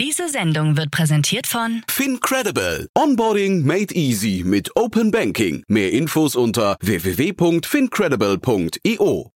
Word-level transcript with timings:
Diese 0.00 0.28
Sendung 0.30 0.78
wird 0.78 0.90
präsentiert 0.90 1.46
von 1.46 1.82
FinCredible. 1.86 2.88
Onboarding 2.96 3.66
made 3.66 3.94
easy 3.94 4.42
mit 4.46 4.74
Open 4.74 5.10
Banking. 5.10 5.62
Mehr 5.68 5.92
Infos 5.92 6.36
unter 6.36 6.78
www.fincredible.io. 6.80 9.30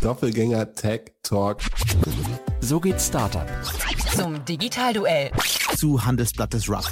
Doppelgänger 0.00 0.72
Tech 0.72 1.12
Talk. 1.22 1.60
So 2.60 2.80
geht 2.80 2.98
Startup. 2.98 3.46
zum 4.16 4.42
Digitalduell. 4.46 5.32
Zu 5.76 6.02
Handelsblatt 6.02 6.54
des 6.54 6.66
Rough. 6.66 6.90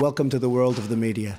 Welcome 0.00 0.30
to 0.30 0.40
the 0.40 0.50
world 0.50 0.78
of 0.78 0.88
the 0.88 0.96
media. 0.96 1.38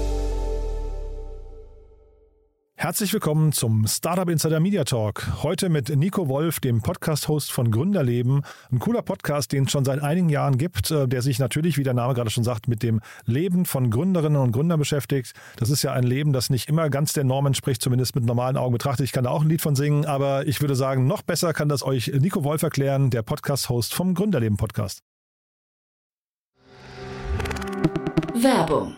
Herzlich 2.91 3.13
willkommen 3.13 3.53
zum 3.53 3.87
Startup 3.87 4.27
Insider 4.27 4.59
Media 4.59 4.83
Talk. 4.83 5.43
Heute 5.43 5.69
mit 5.69 5.95
Nico 5.95 6.27
Wolf, 6.27 6.59
dem 6.59 6.81
Podcast-Host 6.81 7.49
von 7.49 7.71
Gründerleben. 7.71 8.41
Ein 8.69 8.79
cooler 8.79 9.01
Podcast, 9.01 9.53
den 9.53 9.63
es 9.63 9.71
schon 9.71 9.85
seit 9.85 10.01
einigen 10.01 10.27
Jahren 10.27 10.57
gibt, 10.57 10.91
äh, 10.91 11.07
der 11.07 11.21
sich 11.21 11.39
natürlich, 11.39 11.77
wie 11.77 11.83
der 11.83 11.93
Name 11.93 12.13
gerade 12.13 12.29
schon 12.29 12.43
sagt, 12.43 12.67
mit 12.67 12.83
dem 12.83 12.99
Leben 13.23 13.65
von 13.65 13.91
Gründerinnen 13.91 14.41
und 14.41 14.51
Gründern 14.51 14.77
beschäftigt. 14.77 15.31
Das 15.55 15.69
ist 15.69 15.83
ja 15.83 15.93
ein 15.93 16.03
Leben, 16.03 16.33
das 16.33 16.49
nicht 16.49 16.67
immer 16.67 16.89
ganz 16.89 17.13
der 17.13 17.23
Norm 17.23 17.45
entspricht, 17.45 17.81
zumindest 17.81 18.13
mit 18.13 18.25
normalen 18.25 18.57
Augen 18.57 18.73
betrachtet. 18.73 19.05
Ich 19.05 19.13
kann 19.13 19.23
da 19.23 19.29
auch 19.29 19.43
ein 19.43 19.47
Lied 19.47 19.61
von 19.61 19.77
singen, 19.77 20.05
aber 20.05 20.45
ich 20.45 20.59
würde 20.59 20.75
sagen, 20.75 21.07
noch 21.07 21.21
besser 21.21 21.53
kann 21.53 21.69
das 21.69 21.83
euch 21.83 22.07
Nico 22.07 22.43
Wolf 22.43 22.61
erklären, 22.61 23.09
der 23.09 23.21
Podcast-Host 23.21 23.93
vom 23.93 24.15
Gründerleben 24.15 24.57
Podcast. 24.57 24.99
Werbung. 28.35 28.97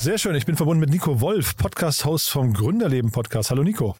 Sehr 0.00 0.16
schön, 0.16 0.34
ich 0.34 0.46
bin 0.46 0.56
verbunden 0.56 0.80
mit 0.80 0.88
Nico 0.88 1.20
Wolf, 1.20 1.58
Podcast-Host 1.58 2.30
vom 2.30 2.54
Gründerleben 2.54 3.12
Podcast. 3.12 3.50
Hallo 3.50 3.62
Nico. 3.62 3.96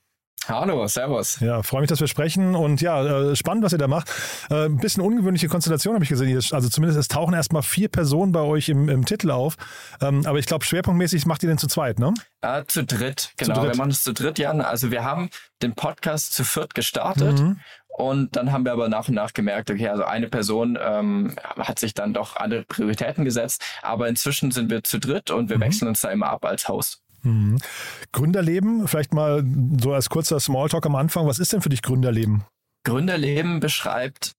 Hallo, 0.48 0.86
servus. 0.86 1.38
Ja, 1.40 1.62
freue 1.62 1.82
mich, 1.82 1.90
dass 1.90 2.00
wir 2.00 2.06
sprechen 2.06 2.54
und 2.54 2.80
ja, 2.80 3.32
äh, 3.32 3.36
spannend, 3.36 3.64
was 3.64 3.72
ihr 3.72 3.78
da 3.78 3.86
macht. 3.86 4.10
Äh, 4.48 4.64
ein 4.64 4.78
bisschen 4.78 5.02
ungewöhnliche 5.02 5.48
Konstellation 5.48 5.92
habe 5.92 6.02
ich 6.02 6.08
gesehen. 6.08 6.34
Also 6.52 6.70
zumindest 6.70 6.98
es 6.98 7.08
tauchen 7.08 7.34
erstmal 7.34 7.62
vier 7.62 7.90
Personen 7.90 8.32
bei 8.32 8.40
euch 8.40 8.70
im, 8.70 8.88
im 8.88 9.04
Titel 9.04 9.30
auf. 9.30 9.56
Ähm, 10.00 10.24
aber 10.24 10.38
ich 10.38 10.46
glaube, 10.46 10.64
schwerpunktmäßig 10.64 11.26
macht 11.26 11.42
ihr 11.42 11.50
den 11.50 11.58
zu 11.58 11.66
zweit, 11.66 11.98
ne? 11.98 12.14
Äh, 12.40 12.64
zu 12.66 12.82
dritt, 12.82 13.34
genau. 13.36 13.56
dritt. 13.56 13.72
Wir 13.72 13.76
machen 13.76 13.90
es 13.90 14.02
zu 14.02 14.14
dritt, 14.14 14.38
Jan. 14.38 14.62
Also 14.62 14.90
wir 14.90 15.04
haben 15.04 15.28
den 15.60 15.74
Podcast 15.74 16.32
zu 16.32 16.44
viert 16.44 16.74
gestartet. 16.74 17.38
Mhm. 17.38 17.60
Und 17.96 18.36
dann 18.36 18.52
haben 18.52 18.64
wir 18.64 18.72
aber 18.72 18.88
nach 18.88 19.08
und 19.08 19.14
nach 19.14 19.32
gemerkt, 19.32 19.70
okay, 19.70 19.88
also 19.88 20.04
eine 20.04 20.28
Person 20.28 20.78
ähm, 20.80 21.36
hat 21.58 21.78
sich 21.78 21.92
dann 21.92 22.14
doch 22.14 22.36
andere 22.36 22.62
Prioritäten 22.62 23.24
gesetzt. 23.24 23.62
Aber 23.82 24.08
inzwischen 24.08 24.50
sind 24.52 24.70
wir 24.70 24.82
zu 24.82 24.98
dritt 24.98 25.30
und 25.30 25.50
wir 25.50 25.56
Mhm. 25.58 25.62
wechseln 25.62 25.88
uns 25.88 26.00
da 26.00 26.10
immer 26.10 26.28
ab 26.28 26.44
als 26.44 26.68
Host. 26.68 27.02
Mhm. 27.22 27.58
Gründerleben, 28.12 28.88
vielleicht 28.88 29.12
mal 29.12 29.44
so 29.80 29.92
als 29.92 30.08
kurzer 30.08 30.40
Smalltalk 30.40 30.86
am 30.86 30.96
Anfang. 30.96 31.26
Was 31.26 31.38
ist 31.38 31.52
denn 31.52 31.60
für 31.60 31.68
dich 31.68 31.82
Gründerleben? 31.82 32.44
Gründerleben 32.84 33.60
beschreibt 33.60 34.32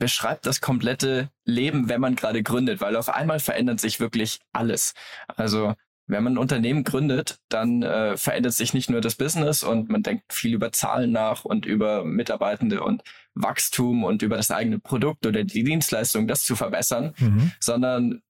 beschreibt 0.00 0.46
das 0.46 0.60
komplette 0.60 1.28
Leben, 1.44 1.88
wenn 1.88 2.00
man 2.00 2.14
gerade 2.14 2.42
gründet, 2.44 2.80
weil 2.80 2.94
auf 2.94 3.08
einmal 3.08 3.40
verändert 3.40 3.80
sich 3.80 3.98
wirklich 3.98 4.38
alles. 4.52 4.94
Also 5.36 5.74
wenn 6.08 6.24
man 6.24 6.34
ein 6.34 6.38
Unternehmen 6.38 6.84
gründet, 6.84 7.38
dann 7.48 7.82
äh, 7.82 8.16
verändert 8.16 8.54
sich 8.54 8.74
nicht 8.74 8.90
nur 8.90 9.00
das 9.00 9.14
Business 9.14 9.62
und 9.62 9.88
man 9.88 10.02
denkt 10.02 10.32
viel 10.32 10.54
über 10.54 10.72
Zahlen 10.72 11.12
nach 11.12 11.44
und 11.44 11.66
über 11.66 12.04
Mitarbeitende 12.04 12.82
und 12.82 13.02
Wachstum 13.34 14.04
und 14.04 14.22
über 14.22 14.36
das 14.36 14.50
eigene 14.50 14.78
Produkt 14.78 15.26
oder 15.26 15.44
die 15.44 15.64
Dienstleistung, 15.64 16.26
das 16.26 16.42
zu 16.44 16.56
verbessern, 16.56 17.14
Mhm. 17.18 17.52
sondern 17.60 18.22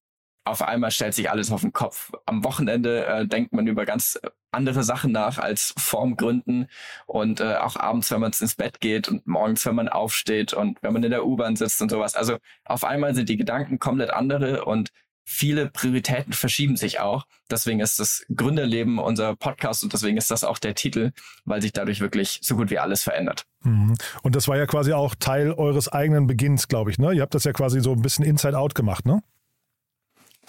auf 0.44 0.62
einmal 0.62 0.91
stellt 0.91 1.15
sich 1.15 1.31
alles 1.31 1.53
auf 1.53 1.61
den 1.61 1.72
Kopf. 1.72 2.11
Am 2.27 2.43
Wochenende 2.43 3.06
äh, 3.06 3.27
denkt 3.27 3.53
man 3.53 3.67
über 3.67 3.84
ganz 3.84 4.19
andere 4.50 4.83
Sachen 4.83 5.12
nach 5.12 5.38
als 5.38 5.75
vorm 5.77 6.17
Gründen 6.17 6.69
und 7.06 7.41
äh, 7.41 7.56
auch 7.56 7.77
abends, 7.77 8.11
wenn 8.11 8.21
man 8.21 8.33
ins 8.33 8.55
Bett 8.55 8.81
geht 8.81 9.09
und 9.09 9.27
morgens, 9.27 9.67
wenn 9.67 9.75
man 9.75 9.88
aufsteht 9.91 10.55
und 10.55 10.78
wenn 10.83 10.94
man 10.94 11.05
in 11.05 11.11
der 11.11 11.27
U-Bahn 11.27 11.55
sitzt 11.55 11.83
und 11.83 11.91
sowas. 11.91 12.15
Also 12.15 12.38
auf 12.65 12.84
einmal 12.84 13.15
sind 13.15 13.28
die 13.28 13.37
Gedanken 13.37 13.78
komplett 13.78 14.11
andere 14.11 14.65
und 14.65 14.91
viele 15.31 15.69
Prioritäten 15.69 16.33
verschieben 16.33 16.78
sich 16.78 17.00
auch. 17.00 17.27
Deswegen 17.50 17.81
ist 17.81 18.00
das 18.00 18.25
Gründerleben 18.34 18.99
unser 18.99 19.37
Podcast 19.37 19.84
und 19.84 19.93
deswegen 19.93 20.16
ist 20.16 20.31
das 20.31 20.43
auch 20.43 20.59
der 20.59 20.75
Titel, 20.75 21.12
weil 21.44 21.61
sich 21.61 21.75
dadurch 21.75 22.00
wirklich 22.00 22.41
so 22.43 22.56
gut 22.56 22.71
wie 22.71 22.78
alles 22.78 23.03
verändert. 23.03 23.44
Mhm. 23.62 23.94
Und 24.22 24.34
das 24.34 24.49
war 24.49 24.56
ja 24.56 24.65
quasi 24.65 24.94
auch 24.94 25.15
Teil 25.15 25.53
eures 25.53 25.88
eigenen 25.88 26.27
Beginns, 26.27 26.67
glaube 26.67 26.91
ich. 26.91 26.99
Ne? 26.99 27.12
Ihr 27.12 27.21
habt 27.21 27.34
das 27.34 27.44
ja 27.44 27.53
quasi 27.53 27.81
so 27.81 27.93
ein 27.93 28.00
bisschen 28.00 28.25
Inside-Out 28.25 28.75
gemacht, 28.75 29.05
ne? 29.05 29.22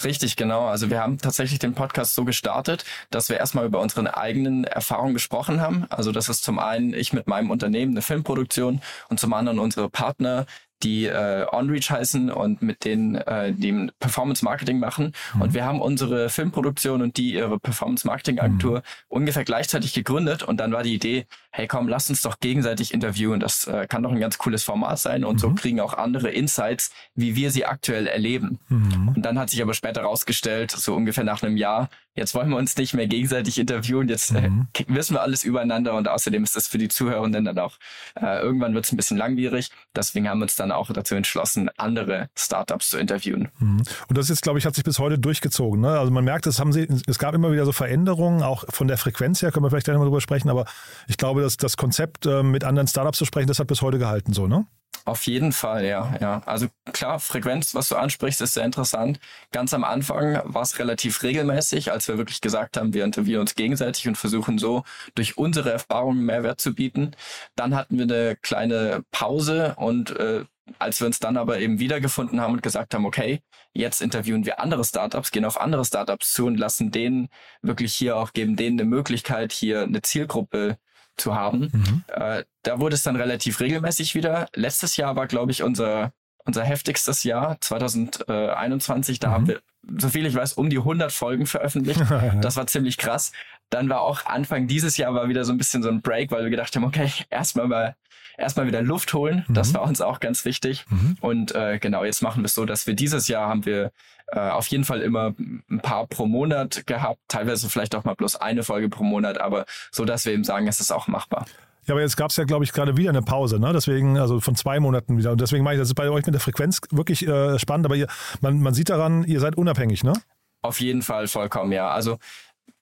Richtig, 0.02 0.38
genau. 0.38 0.68
Also 0.68 0.90
wir 0.90 1.02
haben 1.02 1.18
tatsächlich 1.18 1.60
den 1.60 1.74
Podcast 1.74 2.16
so 2.16 2.24
gestartet, 2.24 2.86
dass 3.10 3.28
wir 3.28 3.36
erstmal 3.36 3.66
über 3.66 3.82
unsere 3.82 4.16
eigenen 4.16 4.64
Erfahrungen 4.64 5.14
gesprochen 5.14 5.60
haben. 5.60 5.88
Also 5.90 6.14
das 6.14 6.30
ist 6.30 6.44
zum 6.46 6.58
einen 6.58 6.94
ich 6.94 7.12
mit 7.12 7.28
meinem 7.28 7.52
Unternehmen 7.52 7.92
eine 7.92 8.02
Filmproduktion 8.02 8.82
und 9.10 9.20
zum 9.20 9.34
anderen 9.34 9.60
unsere 9.60 9.90
Partner, 9.90 10.46
die 10.84 11.06
äh, 11.06 11.46
OnReach 11.52 11.90
heißen 11.90 12.32
und 12.32 12.62
mit 12.62 12.86
denen 12.86 13.16
äh, 13.16 13.54
die 13.54 13.90
Performance 14.00 14.44
Marketing 14.44 14.80
machen. 14.80 15.14
Und 15.40 15.54
wir 15.54 15.66
haben 15.66 15.82
unsere 15.82 16.30
Filmproduktion 16.30 17.02
und 17.02 17.18
die 17.18 17.34
ihre 17.34 17.60
Performance 17.60 18.06
Marketing 18.08 18.40
Agentur 18.40 18.82
ungefähr 19.08 19.44
gleichzeitig 19.44 19.94
gegründet. 19.94 20.44
Und 20.44 20.58
dann 20.60 20.72
war 20.72 20.84
die 20.84 20.94
Idee, 20.94 21.26
hey 21.52 21.68
komm, 21.68 21.88
lass 21.88 22.10
uns 22.10 22.22
doch 22.22 22.40
gegenseitig 22.40 22.94
interviewen. 22.94 23.40
Das 23.40 23.68
äh, 23.68 23.88
kann 23.88 24.04
doch 24.04 24.12
ein 24.12 24.20
ganz 24.20 24.38
cooles 24.38 24.64
Format 24.64 25.00
sein. 25.00 25.24
Und 25.24 25.40
so 25.40 25.54
kriegen 25.54 25.80
auch 25.80 25.94
andere 25.94 26.30
Insights, 26.30 26.92
wie 27.16 27.36
wir 27.36 27.52
sie 27.52 27.66
aktuell 27.66 28.08
erleben. 28.08 28.60
Mhm. 28.70 29.14
Und 29.16 29.26
dann 29.26 29.38
hat 29.40 29.50
sich 29.50 29.62
aber 29.62 29.74
später 29.74 30.02
rausgestellt, 30.02 30.72
so 30.72 30.96
ungefähr 30.96 31.24
nach 31.24 31.44
einem 31.44 31.58
Jahr, 31.58 31.90
jetzt 32.16 32.36
wollen 32.36 32.50
wir 32.50 32.58
uns 32.58 32.76
nicht 32.78 32.94
mehr 32.94 33.08
gegenseitig 33.08 33.58
interviewen, 33.60 34.10
jetzt 34.10 34.32
äh, 34.32 34.50
Mhm. 34.50 34.68
wissen 34.88 35.16
wir 35.16 35.22
alles 35.22 35.44
übereinander 35.44 35.96
und 35.96 36.08
außerdem 36.08 36.44
ist 36.44 36.56
das 36.56 36.68
für 36.68 36.78
die 36.78 36.88
Zuhörenden 36.88 37.46
dann 37.46 37.60
auch, 37.60 37.78
äh, 38.20 38.42
irgendwann 38.42 38.74
wird 38.74 38.86
es 38.86 38.92
ein 38.92 38.98
bisschen 38.98 39.18
langwierig. 39.18 39.70
Deswegen 39.96 40.28
haben 40.30 40.40
wir 40.40 40.44
uns 40.44 40.56
dann 40.56 40.69
auch 40.72 40.92
dazu 40.92 41.16
entschlossen, 41.16 41.70
andere 41.78 42.30
Startups 42.36 42.90
zu 42.90 42.98
interviewen. 42.98 43.50
Mhm. 43.60 43.84
Und 44.08 44.18
das 44.18 44.30
ist, 44.30 44.42
glaube 44.42 44.60
ich, 44.60 44.66
hat 44.66 44.76
sich 44.76 44.84
bis 44.84 45.00
heute 45.00 45.20
durchgezogen. 45.20 45.82
Ne? 45.82 46.00
Also 46.00 46.12
man 46.12 46.24
merkt, 46.24 46.48
es 46.48 46.60
haben 46.60 46.74
sie, 46.74 46.88
es 47.08 47.20
gab 47.20 47.34
immer 47.34 47.52
wieder 47.52 47.66
so 47.66 47.72
Veränderungen, 47.72 48.44
auch 48.44 48.66
von 48.70 48.88
der 48.88 48.98
Frequenz 48.98 49.42
her, 49.42 49.52
können 49.52 49.66
wir 49.66 49.70
vielleicht 49.70 49.86
gleich 49.86 49.98
mal 49.98 50.06
drüber 50.06 50.22
sprechen, 50.22 50.50
aber 50.50 50.66
ich 51.08 51.18
glaube, 51.18 51.42
dass 51.42 51.58
das 51.58 51.78
Konzept, 51.78 52.26
äh, 52.26 52.44
mit 52.44 52.64
anderen 52.64 52.88
Startups 52.88 53.18
zu 53.18 53.26
sprechen, 53.26 53.48
das 53.48 53.60
hat 53.60 53.68
bis 53.68 53.82
heute 53.82 54.00
gehalten, 54.00 54.34
so, 54.34 54.48
ne? 54.48 54.66
Auf 55.06 55.26
jeden 55.26 55.52
Fall, 55.54 55.86
ja, 55.86 56.14
ja. 56.22 56.42
Also 56.46 56.68
klar, 56.92 57.20
Frequenz, 57.20 57.74
was 57.74 57.90
du 57.90 57.96
ansprichst, 57.96 58.42
ist 58.42 58.54
sehr 58.54 58.66
interessant. 58.66 59.20
Ganz 59.52 59.74
am 59.74 59.84
Anfang 59.84 60.42
war 60.44 60.62
es 60.62 60.78
relativ 60.78 61.24
regelmäßig, 61.24 61.92
als 61.92 62.08
wir 62.08 62.18
wirklich 62.18 62.42
gesagt 62.42 62.78
haben, 62.78 62.94
wir 62.94 63.06
interviewen 63.06 63.42
uns 63.42 63.56
gegenseitig 63.56 64.08
und 64.08 64.18
versuchen 64.18 64.60
so 64.60 64.84
durch 65.16 65.38
unsere 65.38 65.72
Erfahrungen 65.72 66.24
Mehrwert 66.26 66.62
zu 66.62 66.76
bieten. 66.76 67.16
Dann 67.56 67.76
hatten 67.76 67.98
wir 67.98 68.04
eine 68.04 68.36
kleine 68.36 69.04
Pause 69.12 69.74
und 69.78 70.12
äh, 70.12 70.46
als 70.78 71.00
wir 71.00 71.08
uns 71.08 71.20
dann 71.20 71.38
aber 71.38 71.60
eben 71.60 71.80
wiedergefunden 71.80 72.40
haben 72.42 72.54
und 72.54 72.64
gesagt 72.64 72.94
haben, 72.94 73.06
okay, 73.06 73.42
jetzt 73.74 74.02
interviewen 74.02 74.46
wir 74.46 74.60
andere 74.60 74.84
Startups, 74.84 75.32
gehen 75.32 75.46
auf 75.46 75.60
andere 75.60 75.86
Startups 75.86 76.34
zu 76.34 76.46
und 76.46 76.58
lassen 76.58 76.92
denen 76.92 77.30
wirklich 77.62 77.94
hier 77.94 78.18
auch, 78.18 78.34
geben 78.34 78.56
denen 78.56 78.80
eine 78.80 78.90
Möglichkeit, 78.90 79.52
hier 79.52 79.84
eine 79.84 80.02
Zielgruppe 80.02 80.78
zu 81.18 81.36
haben. 81.36 81.70
Mhm. 81.74 82.04
Äh, 82.08 82.44
da 82.64 82.80
wurde 82.80 82.96
es 82.96 83.04
dann 83.04 83.16
relativ 83.16 83.60
regelmäßig 83.60 84.16
wieder. 84.16 84.48
Letztes 84.56 84.98
Jahr 84.98 85.16
war, 85.16 85.28
glaube 85.28 85.52
ich, 85.52 85.64
unser, 85.64 86.14
unser 86.46 86.64
heftigstes 86.64 87.24
Jahr, 87.24 87.58
2021. 87.62 89.20
Da 89.20 89.30
Mhm. 89.30 89.34
haben 89.34 89.48
wir, 89.48 89.62
soviel 89.98 90.26
ich 90.26 90.36
weiß, 90.36 90.54
um 90.54 90.70
die 90.70 90.78
100 90.78 91.12
Folgen 91.12 91.46
veröffentlicht. 91.46 92.00
Das 92.42 92.56
war 92.56 92.68
ziemlich 92.68 92.98
krass. 92.98 93.32
Dann 93.70 93.90
war 93.90 94.02
auch 94.02 94.26
Anfang 94.26 94.68
dieses 94.68 94.98
Jahr 94.98 95.14
war 95.14 95.30
wieder 95.30 95.46
so 95.46 95.52
ein 95.52 95.58
bisschen 95.58 95.84
so 95.84 95.90
ein 95.90 96.02
Break, 96.02 96.32
weil 96.32 96.44
wir 96.44 96.50
gedacht 96.50 96.76
haben, 96.76 96.84
okay, 96.84 97.12
erstmal 97.30 97.68
mal 97.68 97.96
erstmal 98.38 98.68
wieder 98.68 98.82
Luft 98.82 99.14
holen. 99.14 99.46
Mhm. 99.48 99.54
Das 99.54 99.74
war 99.74 99.84
uns 99.84 100.02
auch 100.02 100.20
ganz 100.20 100.46
wichtig. 100.46 100.86
Mhm. 100.90 101.18
Und 101.22 101.56
äh, 101.56 101.78
genau, 101.80 102.04
jetzt 102.04 102.22
machen 102.22 102.42
wir 102.42 102.46
es 102.46 102.56
so, 102.56 102.66
dass 102.66 102.88
wir 102.88 102.96
dieses 102.96 103.28
Jahr 103.28 103.48
haben 103.48 103.66
wir 103.66 103.92
äh, 104.32 104.40
auf 104.40 104.68
jeden 104.68 104.84
Fall 104.84 105.02
immer 105.02 105.34
ein 105.38 105.80
paar 105.82 106.08
pro 106.08 106.26
Monat 106.26 106.86
gehabt, 106.88 107.20
teilweise 107.28 107.70
vielleicht 107.70 107.96
auch 107.96 108.04
mal 108.04 108.16
bloß 108.16 108.38
eine 108.38 108.64
Folge 108.64 108.90
pro 108.90 109.04
Monat, 109.04 109.40
aber 109.40 109.66
so, 109.92 110.06
dass 110.06 110.26
wir 110.26 110.34
eben 110.34 110.44
sagen, 110.44 110.68
es 110.68 110.80
ist 110.80 110.92
auch 110.92 111.08
machbar. 111.08 111.46
Ja, 111.86 111.94
aber 111.96 112.02
jetzt 112.02 112.18
gab 112.18 112.30
es 112.30 112.38
ja, 112.38 112.44
glaube 112.44 112.64
ich, 112.64 112.72
gerade 112.72 112.98
wieder 112.98 113.10
eine 113.10 113.24
Pause, 113.24 113.60
ne? 113.60 113.74
Deswegen, 113.74 114.20
also 114.20 114.40
von 114.40 114.56
zwei 114.56 114.80
Monaten 114.80 115.18
wieder. 115.18 115.32
Und 115.32 115.42
deswegen 115.42 115.64
meine 115.64 115.78
ich, 115.78 115.82
das 115.82 115.90
ist 115.90 115.96
bei 115.96 116.10
euch 116.10 116.26
mit 116.26 116.36
der 116.36 116.42
Frequenz 116.42 116.82
wirklich 116.92 117.28
äh, 117.28 117.58
spannend, 117.58 117.88
aber 117.88 117.96
ihr, 117.96 118.08
man, 118.42 118.60
man 118.62 118.74
sieht 118.74 118.90
daran, 118.90 119.24
ihr 119.24 119.40
seid 119.40 119.56
unabhängig, 119.56 120.04
ne? 120.04 120.14
Auf 120.62 120.82
jeden 120.82 121.02
Fall 121.02 121.28
vollkommen, 121.28 121.72
ja. 121.72 121.90
Also 121.90 122.20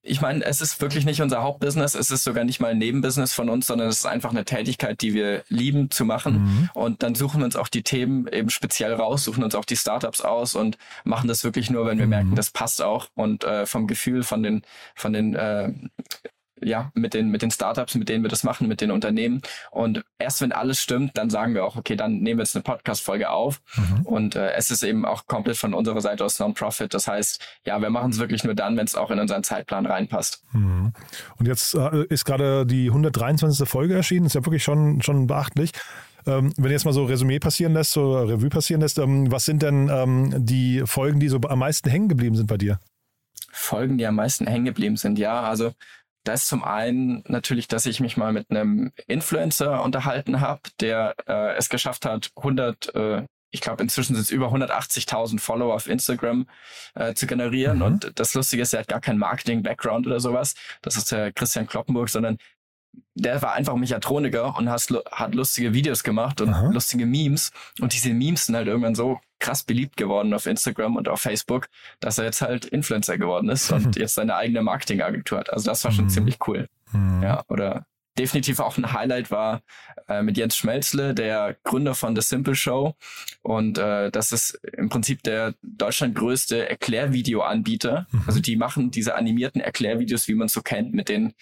ich 0.07 0.21
meine, 0.21 0.44
es 0.45 0.62
ist 0.62 0.80
wirklich 0.81 1.06
nicht 1.06 1.21
unser 1.21 1.44
Hauptbusiness, 1.44 1.95
es 1.95 2.12
ist 2.12 2.24
sogar 2.24 2.44
nicht 2.44 2.59
mal 2.59 2.71
ein 2.71 2.77
Nebenbusiness 2.77 3.33
von 3.33 3.50
uns, 3.50 3.68
sondern 3.68 3.89
es 3.89 4.00
ist 4.00 4.06
einfach 4.06 4.31
eine 4.31 4.45
Tätigkeit, 4.45 5.01
die 5.01 5.13
wir 5.13 5.44
lieben 5.50 5.92
zu 5.92 6.06
machen. 6.06 6.44
Mhm. 6.44 6.69
Und 6.74 7.04
dann 7.04 7.15
suchen 7.15 7.42
wir 7.42 7.45
uns 7.45 7.56
auch 7.56 7.68
die 7.68 7.83
Themen 7.83 8.27
eben 8.27 8.50
speziell 8.50 8.94
raus, 8.94 9.24
suchen 9.24 9.44
uns 9.44 9.56
auch 9.56 9.65
die 9.65 9.75
Startups 9.75 10.21
aus 10.21 10.56
und 10.56 10.77
machen 11.04 11.27
das 11.27 11.44
wirklich 11.44 11.69
nur, 11.69 11.86
wenn 11.86 12.00
wir 12.00 12.06
mhm. 12.06 12.12
merken, 12.12 12.36
das 12.36 12.51
passt 12.51 12.81
auch. 12.81 13.07
Und 13.15 13.44
äh, 13.44 13.65
vom 13.65 13.88
Gefühl 13.88 14.24
von 14.24 14.44
den, 14.44 14.62
von 14.95 15.13
den 15.13 15.36
äh, 15.36 15.71
ja, 16.62 16.92
mit 16.94 17.13
den, 17.13 17.30
mit 17.30 17.42
den 17.42 17.51
Startups, 17.51 17.95
mit 17.95 18.09
denen 18.09 18.24
wir 18.24 18.30
das 18.30 18.44
machen, 18.44 18.68
mit 18.68 18.81
den 18.81 18.92
Unternehmen. 18.92 19.42
Und 19.71 20.04
erst 20.19 20.42
wenn 20.42 20.51
alles 20.51 20.81
stimmt, 20.81 21.18
dann 21.18 21.30
sagen 21.30 21.54
wir 21.54 21.65
auch, 21.65 21.75
okay, 21.75 21.95
dann 21.95 22.19
nehmen 22.19 22.39
wir 22.39 22.44
jetzt 22.44 22.56
eine 22.56 22.63
Podcast-Folge 22.63 23.30
auf. 23.30 23.62
Mhm. 23.75 24.06
Und 24.06 24.36
äh, 24.36 24.51
es 24.54 24.71
ist 24.71 24.83
eben 24.83 25.06
auch 25.06 25.27
komplett 25.27 25.57
von 25.57 25.74
unserer 25.74 26.01
Seite 26.01 26.25
aus 26.25 26.39
Non-Profit. 26.39 26.94
Das 26.94 27.07
heißt, 27.07 27.42
ja, 27.65 27.80
wir 27.81 27.89
machen 27.89 28.12
es 28.12 28.19
wirklich 28.19 28.44
nur 28.44 28.56
dann, 28.56 28.77
wenn 28.77 28.86
es 28.86 28.95
auch 28.95 29.12
in 29.12 29.19
unseren 29.19 29.44
Zeitplan 29.44 29.86
reinpasst. 29.86 30.44
Mhm. 30.54 30.94
Und 31.38 31.48
jetzt 31.48 31.75
äh, 31.75 32.06
ist 32.09 32.25
gerade 32.25 32.65
die 32.65 32.88
123. 32.88 33.68
Folge 33.68 33.95
erschienen. 33.95 34.25
Ist 34.25 34.36
ja 34.36 34.45
wirklich 34.45 34.63
schon, 34.63 35.01
schon 35.01 35.27
beachtlich. 35.27 35.71
Ähm, 36.25 36.51
wenn 36.57 36.71
jetzt 36.71 36.83
mal 36.83 36.94
so 36.94 37.06
Resümee 37.06 37.39
passieren 37.39 37.74
lässt, 37.74 37.92
so 37.92 38.18
Revue 38.18 38.50
passieren 38.50 38.81
lässt, 38.81 39.00
ähm, 39.00 39.31
was 39.31 39.45
sind 39.45 39.63
denn 39.63 39.89
ähm, 39.89 40.33
die 40.38 40.83
Folgen, 40.86 41.21
die 41.21 41.30
so 41.30 41.39
am 41.48 41.59
meisten 41.59 41.89
hängen 41.89 42.09
geblieben 42.09 42.36
sind 42.36 42.48
bei 42.48 42.57
dir? 42.57 42.80
Folgen, 43.51 43.98
die 43.98 44.06
am 44.06 44.15
meisten 44.15 44.45
hängen 44.45 44.65
geblieben 44.65 44.98
sind, 44.98 45.18
ja. 45.18 45.42
Also 45.42 45.71
da 46.27 46.33
ist 46.33 46.47
zum 46.47 46.63
einen 46.63 47.24
natürlich, 47.27 47.68
dass 47.68 47.85
ich 47.85 48.01
mich 48.01 48.18
mal 48.18 48.33
mit 48.33 48.50
einem 48.50 48.91
Influencer 49.07 49.81
unterhalten 49.81 50.41
habe, 50.41 50.62
der 50.81 51.15
äh, 51.25 51.56
es 51.56 51.69
geschafft 51.69 52.06
hat, 52.06 52.31
100, 52.35 52.94
äh, 52.95 53.24
ich 53.50 53.62
glaube 53.62 53.81
inzwischen 53.81 54.15
sind 54.15 54.24
es 54.24 54.31
über 54.31 54.47
180.000 54.47 55.39
Follower 55.39 55.74
auf 55.74 55.88
Instagram 55.88 56.50
äh, 56.95 57.13
zu 57.13 57.27
generieren. 57.27 57.77
Mhm. 57.77 57.83
Und 57.83 58.12
das 58.15 58.33
Lustige 58.33 58.62
ist, 58.62 58.74
er 58.74 58.81
hat 58.81 58.89
gar 58.89 59.00
keinen 59.00 59.19
Marketing-Background 59.19 60.06
oder 60.06 60.19
sowas. 60.19 60.56
Das 60.81 60.97
ist 60.97 61.13
der 61.13 61.31
Christian 61.31 61.65
Kloppenburg, 61.65 62.09
sondern 62.09 62.38
der 63.16 63.42
war 63.42 63.54
einfach 63.54 63.75
Mechatroniker 63.75 64.56
und 64.57 64.69
hat, 64.69 64.88
hat 65.12 65.36
lustige 65.36 65.74
Videos 65.74 66.04
gemacht 66.04 66.39
und 66.42 66.54
Aha. 66.54 66.69
lustige 66.69 67.06
Memes. 67.06 67.51
Und 67.81 67.94
diese 67.94 68.13
Memes 68.13 68.45
sind 68.45 68.56
halt 68.56 68.68
irgendwann 68.68 68.95
so 68.95 69.19
krass 69.39 69.63
beliebt 69.63 69.98
geworden 69.98 70.34
auf 70.34 70.45
Instagram 70.45 70.95
und 70.95 71.07
auf 71.10 71.22
Facebook, 71.22 71.68
dass 72.00 72.18
er 72.18 72.25
jetzt 72.25 72.42
halt 72.42 72.66
Influencer 72.66 73.18
geworden 73.18 73.50
ist 73.50 73.72
und 73.74 73.95
jetzt 73.95 74.16
seine 74.16 74.36
eigene 74.36 74.62
Marketingagentur 74.62 75.39
hat. 75.39 75.51
Also 75.51 75.69
das 75.69 75.84
war 75.84 75.92
schon 75.92 76.06
mhm. 76.06 76.10
ziemlich 76.10 76.38
cool. 76.48 76.68
Mhm. 76.92 77.24
Ja, 77.24 77.44
oder 77.48 77.86
definitiv 78.18 78.60
auch 78.60 78.78
ein 78.78 78.94
Highlight 78.94 79.31
war 79.31 79.62
äh, 80.08 80.22
mit 80.22 80.38
Jens 80.38 80.58
Schmelzle, 80.58 81.14
der 81.14 81.58
Gründer 81.64 81.96
von 81.96 82.16
The 82.16 82.22
Simple 82.22 82.56
Show. 82.56 82.96
Und 83.42 83.78
äh, 83.78 84.12
das 84.12 84.31
ist 84.31 84.60
im 84.78 84.90
Prinzip 84.90 85.24
der 85.24 85.54
Deutschland 85.62 86.16
größte 86.16 86.69
Erklärvideo-Anbieter. 86.69 88.08
Mhm. 88.12 88.24
Also 88.28 88.40
die 88.40 88.56
machen 88.56 88.92
diese 88.92 89.16
animierten 89.16 89.62
Erklärvideos, 89.62 90.28
wie 90.28 90.36
man 90.36 90.48
es 90.48 90.54
so 90.54 90.62
kennt, 90.62 90.94
mit 90.94 91.10
den 91.10 91.34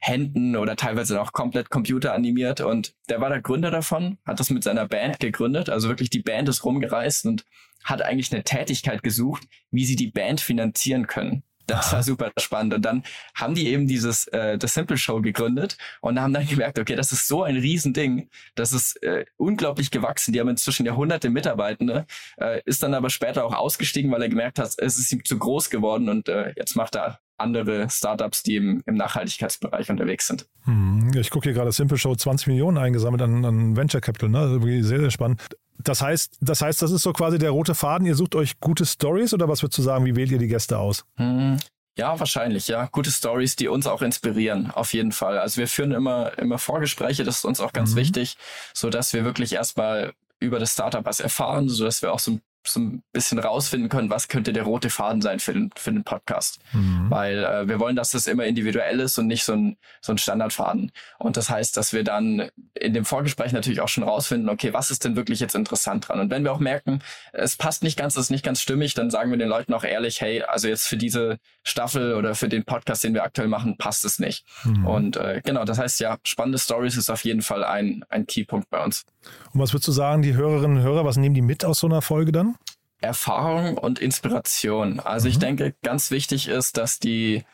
Händen 0.00 0.56
oder 0.56 0.76
teilweise 0.76 1.20
auch 1.20 1.32
komplett 1.32 1.70
computeranimiert. 1.70 2.60
Und 2.60 2.94
der 3.08 3.20
war 3.20 3.30
der 3.30 3.40
Gründer 3.40 3.70
davon, 3.70 4.18
hat 4.26 4.40
das 4.40 4.50
mit 4.50 4.64
seiner 4.64 4.86
Band 4.86 5.20
gegründet. 5.20 5.70
Also 5.70 5.88
wirklich 5.88 6.10
die 6.10 6.22
Band 6.22 6.48
ist 6.48 6.64
rumgereist 6.64 7.24
und 7.26 7.44
hat 7.84 8.02
eigentlich 8.02 8.32
eine 8.32 8.44
Tätigkeit 8.44 9.02
gesucht, 9.02 9.44
wie 9.70 9.84
sie 9.84 9.96
die 9.96 10.10
Band 10.10 10.40
finanzieren 10.40 11.06
können. 11.06 11.42
Das 11.66 11.92
war 11.92 12.02
super 12.02 12.30
spannend. 12.38 12.74
Und 12.74 12.82
dann 12.82 13.02
haben 13.34 13.54
die 13.54 13.68
eben 13.68 13.86
dieses 13.86 14.26
äh, 14.28 14.58
The 14.60 14.66
Simple 14.66 14.98
Show 14.98 15.20
gegründet 15.20 15.78
und 16.00 16.20
haben 16.20 16.32
dann 16.32 16.46
gemerkt, 16.46 16.78
okay, 16.78 16.94
das 16.94 17.12
ist 17.12 17.26
so 17.26 17.42
ein 17.42 17.56
Riesending, 17.56 18.28
das 18.54 18.72
ist 18.72 19.02
äh, 19.02 19.24
unglaublich 19.36 19.90
gewachsen. 19.90 20.32
Die 20.32 20.40
haben 20.40 20.48
inzwischen 20.48 20.84
ja 20.84 20.94
hunderte 20.94 21.30
Mitarbeitende, 21.30 22.06
äh, 22.36 22.60
ist 22.64 22.82
dann 22.82 22.94
aber 22.94 23.10
später 23.10 23.44
auch 23.44 23.54
ausgestiegen, 23.54 24.10
weil 24.10 24.22
er 24.22 24.28
gemerkt 24.28 24.58
hat, 24.58 24.74
es 24.76 24.98
ist 24.98 25.12
ihm 25.12 25.24
zu 25.24 25.38
groß 25.38 25.70
geworden 25.70 26.08
und 26.08 26.28
äh, 26.28 26.52
jetzt 26.56 26.76
macht 26.76 26.96
er 26.96 27.20
andere 27.36 27.88
Startups, 27.90 28.42
die 28.42 28.56
im, 28.56 28.82
im 28.86 28.94
Nachhaltigkeitsbereich 28.94 29.90
unterwegs 29.90 30.26
sind. 30.26 30.46
Hm, 30.64 31.12
ich 31.14 31.30
gucke 31.30 31.48
hier 31.48 31.54
gerade 31.54 31.72
Simple 31.72 31.98
Show 31.98 32.14
20 32.14 32.48
Millionen 32.48 32.78
eingesammelt 32.78 33.22
an, 33.22 33.44
an 33.44 33.76
Venture 33.76 34.00
Capital, 34.00 34.28
ne? 34.28 34.38
Also 34.38 34.60
sehr, 34.60 35.00
sehr 35.00 35.10
spannend. 35.10 35.40
Das 35.78 36.00
heißt, 36.00 36.38
das 36.40 36.62
heißt, 36.62 36.80
das 36.82 36.92
ist 36.92 37.02
so 37.02 37.12
quasi 37.12 37.38
der 37.38 37.50
rote 37.50 37.74
Faden. 37.74 38.06
Ihr 38.06 38.14
sucht 38.14 38.34
euch 38.34 38.58
gute 38.60 38.86
Stories 38.86 39.34
oder 39.34 39.48
was 39.48 39.62
würdest 39.62 39.78
du 39.78 39.82
sagen? 39.82 40.04
Wie 40.04 40.16
wählt 40.16 40.30
ihr 40.30 40.38
die 40.38 40.46
Gäste 40.46 40.78
aus? 40.78 41.04
Hm, 41.16 41.58
ja, 41.96 42.18
wahrscheinlich, 42.18 42.68
ja. 42.68 42.86
Gute 42.90 43.10
Stories, 43.10 43.56
die 43.56 43.68
uns 43.68 43.86
auch 43.86 44.02
inspirieren, 44.02 44.70
auf 44.70 44.94
jeden 44.94 45.12
Fall. 45.12 45.38
Also 45.38 45.58
wir 45.58 45.68
führen 45.68 45.92
immer, 45.92 46.36
immer 46.38 46.58
Vorgespräche, 46.58 47.24
das 47.24 47.38
ist 47.38 47.44
uns 47.44 47.60
auch 47.60 47.72
ganz 47.72 47.92
mhm. 47.92 47.96
wichtig, 47.96 48.36
so 48.72 48.90
dass 48.90 49.12
wir 49.12 49.24
wirklich 49.24 49.52
erstmal 49.52 50.12
über 50.40 50.58
das 50.58 50.72
Startup 50.72 51.04
was 51.04 51.20
erfahren, 51.20 51.68
so 51.68 51.84
dass 51.84 52.02
wir 52.02 52.12
auch 52.12 52.18
so 52.18 52.32
ein 52.32 52.42
so 52.66 52.80
ein 52.80 53.02
bisschen 53.12 53.38
rausfinden 53.38 53.88
können, 53.88 54.10
was 54.10 54.28
könnte 54.28 54.52
der 54.52 54.64
rote 54.64 54.90
Faden 54.90 55.22
sein 55.22 55.40
für 55.40 55.52
den, 55.52 55.70
für 55.76 55.92
den 55.92 56.04
Podcast. 56.04 56.58
Mhm. 56.72 57.06
Weil 57.10 57.44
äh, 57.44 57.68
wir 57.68 57.78
wollen, 57.80 57.96
dass 57.96 58.12
das 58.12 58.26
immer 58.26 58.44
individuell 58.44 59.00
ist 59.00 59.18
und 59.18 59.26
nicht 59.26 59.44
so 59.44 59.52
ein, 59.52 59.76
so 60.00 60.12
ein 60.12 60.18
Standardfaden. 60.18 60.92
Und 61.18 61.36
das 61.36 61.50
heißt, 61.50 61.76
dass 61.76 61.92
wir 61.92 62.04
dann 62.04 62.48
in 62.74 62.94
dem 62.94 63.04
Vorgespräch 63.04 63.52
natürlich 63.52 63.80
auch 63.80 63.88
schon 63.88 64.04
rausfinden, 64.04 64.48
okay, 64.48 64.72
was 64.72 64.90
ist 64.90 65.04
denn 65.04 65.16
wirklich 65.16 65.40
jetzt 65.40 65.54
interessant 65.54 66.08
dran? 66.08 66.20
Und 66.20 66.30
wenn 66.30 66.44
wir 66.44 66.52
auch 66.52 66.60
merken, 66.60 67.00
es 67.32 67.56
passt 67.56 67.82
nicht 67.82 67.98
ganz, 67.98 68.16
es 68.16 68.24
ist 68.24 68.30
nicht 68.30 68.44
ganz 68.44 68.60
stimmig, 68.60 68.94
dann 68.94 69.10
sagen 69.10 69.30
wir 69.30 69.38
den 69.38 69.48
Leuten 69.48 69.74
auch 69.74 69.84
ehrlich, 69.84 70.20
hey, 70.20 70.42
also 70.42 70.68
jetzt 70.68 70.88
für 70.88 70.96
diese 70.96 71.38
Staffel 71.62 72.14
oder 72.14 72.34
für 72.34 72.48
den 72.48 72.64
Podcast, 72.64 73.04
den 73.04 73.14
wir 73.14 73.24
aktuell 73.24 73.48
machen, 73.48 73.76
passt 73.76 74.04
es 74.04 74.18
nicht. 74.18 74.46
Mhm. 74.64 74.86
Und 74.86 75.16
äh, 75.16 75.40
genau, 75.44 75.64
das 75.64 75.78
heißt 75.78 76.00
ja, 76.00 76.18
spannende 76.24 76.58
Stories 76.58 76.96
ist 76.96 77.10
auf 77.10 77.24
jeden 77.24 77.42
Fall 77.42 77.64
ein, 77.64 78.04
ein 78.08 78.26
Keypunkt 78.26 78.70
bei 78.70 78.82
uns. 78.82 79.04
Und 79.52 79.60
was 79.60 79.72
würdest 79.72 79.88
du 79.88 79.92
sagen, 79.92 80.22
die 80.22 80.34
Hörerinnen 80.34 80.78
und 80.78 80.82
Hörer, 80.82 81.04
was 81.04 81.16
nehmen 81.16 81.34
die 81.34 81.42
mit 81.42 81.64
aus 81.64 81.80
so 81.80 81.86
einer 81.86 82.02
Folge 82.02 82.32
dann? 82.32 82.56
Erfahrung 83.00 83.76
und 83.76 83.98
Inspiration. 83.98 85.00
Also 85.00 85.26
mhm. 85.26 85.30
ich 85.30 85.38
denke, 85.38 85.74
ganz 85.82 86.10
wichtig 86.10 86.48
ist, 86.48 86.76
dass 86.76 86.98
die 86.98 87.44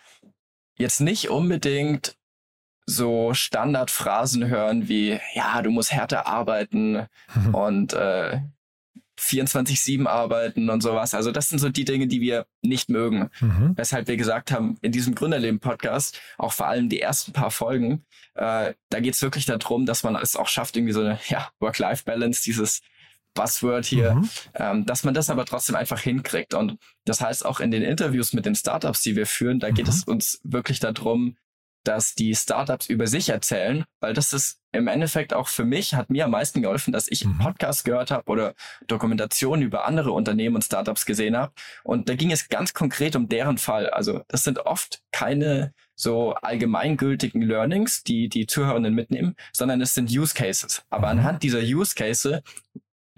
jetzt 0.77 1.01
nicht 1.01 1.29
unbedingt 1.29 2.17
so 2.87 3.35
Standardphrasen 3.35 4.49
hören 4.49 4.89
wie, 4.89 5.21
ja, 5.35 5.63
du 5.63 5.71
musst 5.71 5.93
härter 5.93 6.27
arbeiten 6.27 7.07
mhm. 7.35 7.55
und 7.55 7.93
äh, 7.93 8.41
24-7 9.21 10.07
arbeiten 10.07 10.71
und 10.71 10.83
sowas. 10.83 11.15
Also 11.15 11.31
das 11.31 11.49
sind 11.49 11.59
so 11.59 11.69
die 11.69 11.85
Dinge, 11.85 12.07
die 12.07 12.21
wir 12.21 12.47
nicht 12.63 12.89
mögen. 12.89 13.31
Mhm. 13.41 13.73
Weshalb 13.77 14.09
wir 14.09 14.17
gesagt 14.17 14.51
haben, 14.51 14.77
in 14.81 14.93
diesem 14.93 15.15
Gründerleben-Podcast, 15.15 16.21
auch 16.39 16.53
vor 16.53 16.67
allem 16.67 16.89
die 16.89 17.01
ersten 17.01 17.33
paar 17.33 17.51
Folgen, 17.51 18.05
äh, 18.35 18.75
da 18.89 19.01
geht 19.01 19.15
es 19.15 19.23
wirklich 19.23 19.47
darum, 19.47 19.87
dass 19.87 20.03
man 20.03 20.17
es 20.17 20.37
auch 20.37 20.49
schafft, 20.49 20.77
irgendwie 20.77 20.95
so 20.95 21.01
eine 21.01 21.19
ja, 21.29 21.51
Work-Life-Balance, 21.61 22.43
dieses 22.43 22.81
Buzzword 23.35 23.85
hier, 23.85 24.15
mhm. 24.15 24.29
ähm, 24.55 24.87
dass 24.87 25.05
man 25.05 25.15
das 25.15 25.31
aber 25.31 25.45
trotzdem 25.45 25.77
einfach 25.77 26.01
hinkriegt. 26.01 26.55
Und 26.55 26.79
das 27.05 27.21
heißt 27.21 27.45
auch 27.45 27.61
in 27.61 27.71
den 27.71 27.83
Interviews 27.83 28.33
mit 28.33 28.47
den 28.47 28.55
Startups, 28.55 29.03
die 29.03 29.17
wir 29.17 29.27
führen, 29.27 29.61
da 29.61 29.71
geht 29.71 29.87
mhm. 29.87 29.93
es 29.93 30.05
uns 30.05 30.41
wirklich 30.43 30.81
darum, 30.81 31.37
dass 31.85 32.15
die 32.15 32.35
Startups 32.35 32.89
über 32.89 33.07
sich 33.07 33.31
erzählen, 33.31 33.85
weil 34.01 34.13
das 34.13 34.33
ist 34.33 34.61
im 34.73 34.87
Endeffekt 34.87 35.35
auch 35.35 35.49
für 35.49 35.65
mich, 35.65 35.95
hat 35.95 36.11
mir 36.11 36.27
am 36.27 36.31
meisten 36.31 36.63
geholfen, 36.63 36.93
dass 36.93 37.09
ich 37.09 37.25
mhm. 37.25 37.39
Podcasts 37.39 37.85
gehört 37.85 38.11
habe 38.11 38.31
oder 38.31 38.55
Dokumentationen 38.87 39.63
über 39.63 39.87
andere 39.87 40.13
Unternehmen 40.13 40.57
und 40.57 40.63
Startups 40.63 41.07
gesehen 41.07 41.37
habe. 41.37 41.53
Und 41.83 42.09
da 42.09 42.15
ging 42.15 42.31
es 42.31 42.49
ganz 42.49 42.75
konkret 42.75 43.17
um 43.17 43.29
deren 43.29 43.59
Fall. 43.59 43.91
Also 43.91 44.23
das 44.29 44.45
sind 44.45 44.61
oft 44.61 45.03
keine 45.11 45.73
so 45.97 46.35
allgemeingültigen 46.35 47.43
Learnings, 47.43 48.05
die 48.05 48.29
die 48.29 48.47
Zuhörenden 48.47 48.95
mitnehmen, 48.95 49.35
sondern 49.53 49.81
es 49.81 49.95
sind 49.95 50.11
Use 50.11 50.35
Cases. 50.35 50.83
Aber 50.89 51.13
mhm. 51.13 51.21
anhand 51.21 51.43
dieser 51.43 51.61
Use 51.61 51.95
Cases 51.95 52.43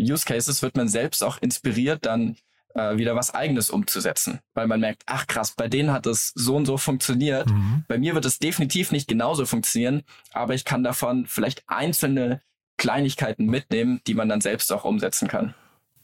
Use 0.01 0.25
Cases 0.25 0.63
wird 0.63 0.77
man 0.77 0.89
selbst 0.89 1.23
auch 1.23 1.39
inspiriert, 1.41 2.07
dann 2.07 2.37
äh, 2.75 2.97
wieder 2.97 3.15
was 3.15 3.35
eigenes 3.35 3.71
umzusetzen, 3.71 4.41
weil 4.55 4.67
man 4.67 4.81
merkt, 4.81 5.03
ach 5.07 5.27
krass, 5.27 5.53
bei 5.57 5.69
denen 5.69 5.93
hat 5.93 6.07
es 6.07 6.33
so 6.35 6.57
und 6.57 6.67
so 6.67 6.77
funktioniert. 6.77 7.49
Mhm. 7.51 7.85
Bei 7.89 7.99
mir 7.99 8.15
wird 8.15 8.25
es 8.25 8.39
definitiv 8.39 8.93
nicht 8.93 9.09
genauso 9.09 9.47
funktionieren, 9.47 10.03
aber 10.33 10.55
ich 10.55 10.65
kann 10.65 10.85
davon 10.85 11.27
vielleicht 11.27 11.65
einzelne 11.67 12.41
Kleinigkeiten 12.77 13.47
mitnehmen, 13.47 14.01
die 14.07 14.15
man 14.15 14.29
dann 14.29 14.41
selbst 14.41 14.73
auch 14.73 14.85
umsetzen 14.85 15.29
kann. 15.29 15.55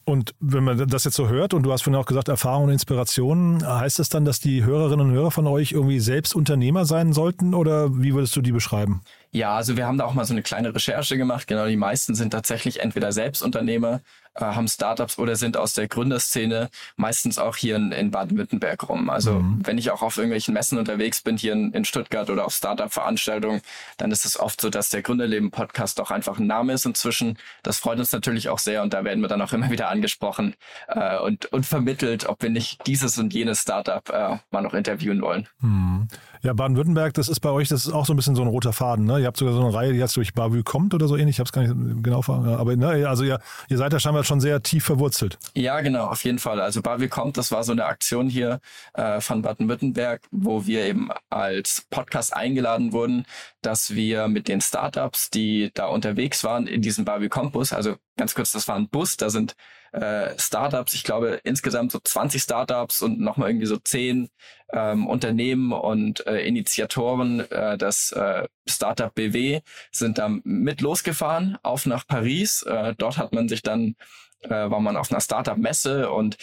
Und 0.09 0.33
wenn 0.39 0.63
man 0.63 0.87
das 0.87 1.03
jetzt 1.03 1.15
so 1.15 1.27
hört, 1.27 1.53
und 1.53 1.61
du 1.61 1.71
hast 1.71 1.83
vorhin 1.83 2.01
auch 2.01 2.07
gesagt, 2.07 2.29
Erfahrung 2.29 2.63
und 2.65 2.71
Inspiration, 2.71 3.63
heißt 3.63 3.99
das 3.99 4.09
dann, 4.09 4.25
dass 4.25 4.39
die 4.39 4.63
Hörerinnen 4.63 5.07
und 5.07 5.13
Hörer 5.13 5.29
von 5.29 5.45
euch 5.45 5.73
irgendwie 5.73 5.99
selbst 5.99 6.33
Unternehmer 6.33 6.85
sein 6.85 7.13
sollten 7.13 7.53
oder 7.53 7.95
wie 7.95 8.15
würdest 8.15 8.35
du 8.35 8.41
die 8.41 8.51
beschreiben? 8.51 9.01
Ja, 9.31 9.55
also 9.55 9.77
wir 9.77 9.85
haben 9.85 9.97
da 9.97 10.05
auch 10.05 10.13
mal 10.13 10.25
so 10.25 10.33
eine 10.33 10.41
kleine 10.41 10.73
Recherche 10.73 11.15
gemacht. 11.15 11.47
Genau, 11.47 11.67
die 11.67 11.77
meisten 11.77 12.15
sind 12.15 12.31
tatsächlich 12.31 12.79
entweder 12.79 13.11
Selbstunternehmer, 13.11 14.01
äh, 14.33 14.41
haben 14.41 14.67
Startups 14.67 15.19
oder 15.19 15.35
sind 15.35 15.55
aus 15.55 15.73
der 15.73 15.87
Gründerszene, 15.87 16.69
meistens 16.95 17.37
auch 17.37 17.55
hier 17.55 17.75
in, 17.75 17.91
in 17.91 18.09
Baden-Württemberg 18.09 18.89
rum. 18.89 19.09
Also 19.11 19.33
mhm. 19.33 19.61
wenn 19.63 19.77
ich 19.77 19.91
auch 19.91 20.01
auf 20.01 20.17
irgendwelchen 20.17 20.55
Messen 20.55 20.79
unterwegs 20.79 21.21
bin, 21.21 21.37
hier 21.37 21.53
in, 21.53 21.71
in 21.73 21.85
Stuttgart 21.85 22.31
oder 22.31 22.43
auf 22.45 22.53
Startup-Veranstaltungen, 22.53 23.61
dann 23.97 24.11
ist 24.11 24.25
es 24.25 24.39
oft 24.39 24.59
so, 24.61 24.71
dass 24.71 24.89
der 24.89 25.03
Gründerleben-Podcast 25.03 26.01
auch 26.01 26.09
einfach 26.09 26.39
ein 26.39 26.47
Name 26.47 26.73
ist 26.73 26.87
inzwischen. 26.87 27.37
Das 27.61 27.77
freut 27.77 27.99
uns 27.99 28.11
natürlich 28.11 28.49
auch 28.49 28.59
sehr 28.59 28.81
und 28.81 28.93
da 28.93 29.03
werden 29.03 29.21
wir 29.21 29.27
dann 29.27 29.43
auch 29.43 29.53
immer 29.53 29.69
wieder 29.69 29.89
angesprochen 29.89 30.55
äh, 30.87 31.19
und, 31.19 31.45
und 31.47 31.67
vermittelt, 31.67 32.27
ob 32.27 32.41
wir 32.41 32.49
nicht 32.49 32.87
dieses 32.87 33.19
und 33.19 33.31
jenes 33.31 33.61
Startup 33.61 34.09
äh, 34.09 34.37
mal 34.49 34.61
noch 34.61 34.73
interviewen 34.73 35.21
wollen. 35.21 35.47
Mhm. 35.61 36.07
Ja, 36.41 36.53
Baden-Württemberg, 36.53 37.13
das 37.15 37.27
ist 37.27 37.41
bei 37.41 37.49
euch, 37.49 37.67
das 37.67 37.85
ist 37.85 37.91
auch 37.91 38.05
so 38.05 38.13
ein 38.13 38.15
bisschen 38.15 38.35
so 38.35 38.41
ein 38.41 38.47
roter 38.47 38.71
Faden. 38.71 39.05
Ne? 39.05 39.19
Ihr 39.19 39.27
habt 39.27 39.35
sogar 39.35 39.53
so 39.53 39.59
eine 39.59 39.73
Reihe, 39.73 39.91
die 39.91 39.99
jetzt 39.99 40.15
durch 40.15 40.33
Bavü 40.33 40.63
kommt 40.63 40.93
oder 40.93 41.07
so 41.07 41.17
ähnlich. 41.17 41.35
Ich 41.35 41.39
habe 41.39 41.47
es 41.47 41.51
gar 41.51 41.61
nicht 41.63 42.03
genau 42.03 42.23
aber 42.29 42.75
ne, 42.75 43.07
also 43.07 43.23
ihr, 43.23 43.39
ihr 43.69 43.77
seid 43.77 43.91
ja 43.91 43.99
scheinbar 43.99 44.23
schon 44.23 44.39
sehr 44.39 44.61
tief 44.61 44.85
verwurzelt. 44.85 45.37
Ja, 45.53 45.81
genau, 45.81 46.05
auf 46.05 46.23
jeden 46.23 46.39
Fall. 46.39 46.61
Also 46.61 46.81
Bavü 46.81 47.09
kommt, 47.09 47.37
das 47.37 47.51
war 47.51 47.63
so 47.63 47.73
eine 47.73 47.85
Aktion 47.85 48.29
hier 48.29 48.61
äh, 48.93 49.19
von 49.19 49.41
Baden-Württemberg, 49.41 50.21
wo 50.31 50.65
wir 50.65 50.85
eben 50.85 51.09
als 51.29 51.85
Podcast 51.89 52.33
eingeladen 52.33 52.93
wurden, 52.93 53.25
dass 53.61 53.93
wir 53.93 54.27
mit 54.29 54.47
den 54.47 54.61
Startups, 54.61 55.29
die 55.29 55.71
da 55.73 55.87
unterwegs 55.87 56.43
waren 56.43 56.67
in 56.67 56.81
diesem 56.81 57.03
Bavü 57.03 57.27
Campus, 57.27 57.73
also 57.73 57.95
ganz 58.19 58.35
kurz, 58.35 58.51
das 58.51 58.67
war 58.67 58.75
ein 58.75 58.89
Bus, 58.89 59.17
da 59.17 59.29
sind 59.29 59.55
äh, 59.93 60.37
Startups, 60.37 60.93
ich 60.93 61.03
glaube 61.03 61.39
insgesamt 61.43 61.91
so 61.91 61.99
20 61.99 62.43
Startups 62.43 63.01
und 63.01 63.19
nochmal 63.19 63.49
irgendwie 63.49 63.65
so 63.65 63.77
10 63.77 64.29
ähm, 64.73 65.07
Unternehmen 65.07 65.71
und 65.71 66.27
äh, 66.27 66.41
Initiatoren 66.41 67.39
äh, 67.49 67.77
das 67.77 68.11
äh, 68.11 68.47
Startup 68.67 69.13
BW 69.15 69.61
sind 69.91 70.17
da 70.17 70.29
mit 70.43 70.81
losgefahren 70.81 71.57
auf 71.63 71.85
nach 71.85 72.05
Paris. 72.05 72.61
Äh, 72.63 72.93
dort 72.97 73.17
hat 73.17 73.33
man 73.33 73.47
sich 73.49 73.63
dann, 73.63 73.95
äh, 74.41 74.49
war 74.49 74.81
man 74.81 74.97
auf 74.97 75.11
einer 75.11 75.21
Startup-Messe 75.21 76.11
und 76.11 76.37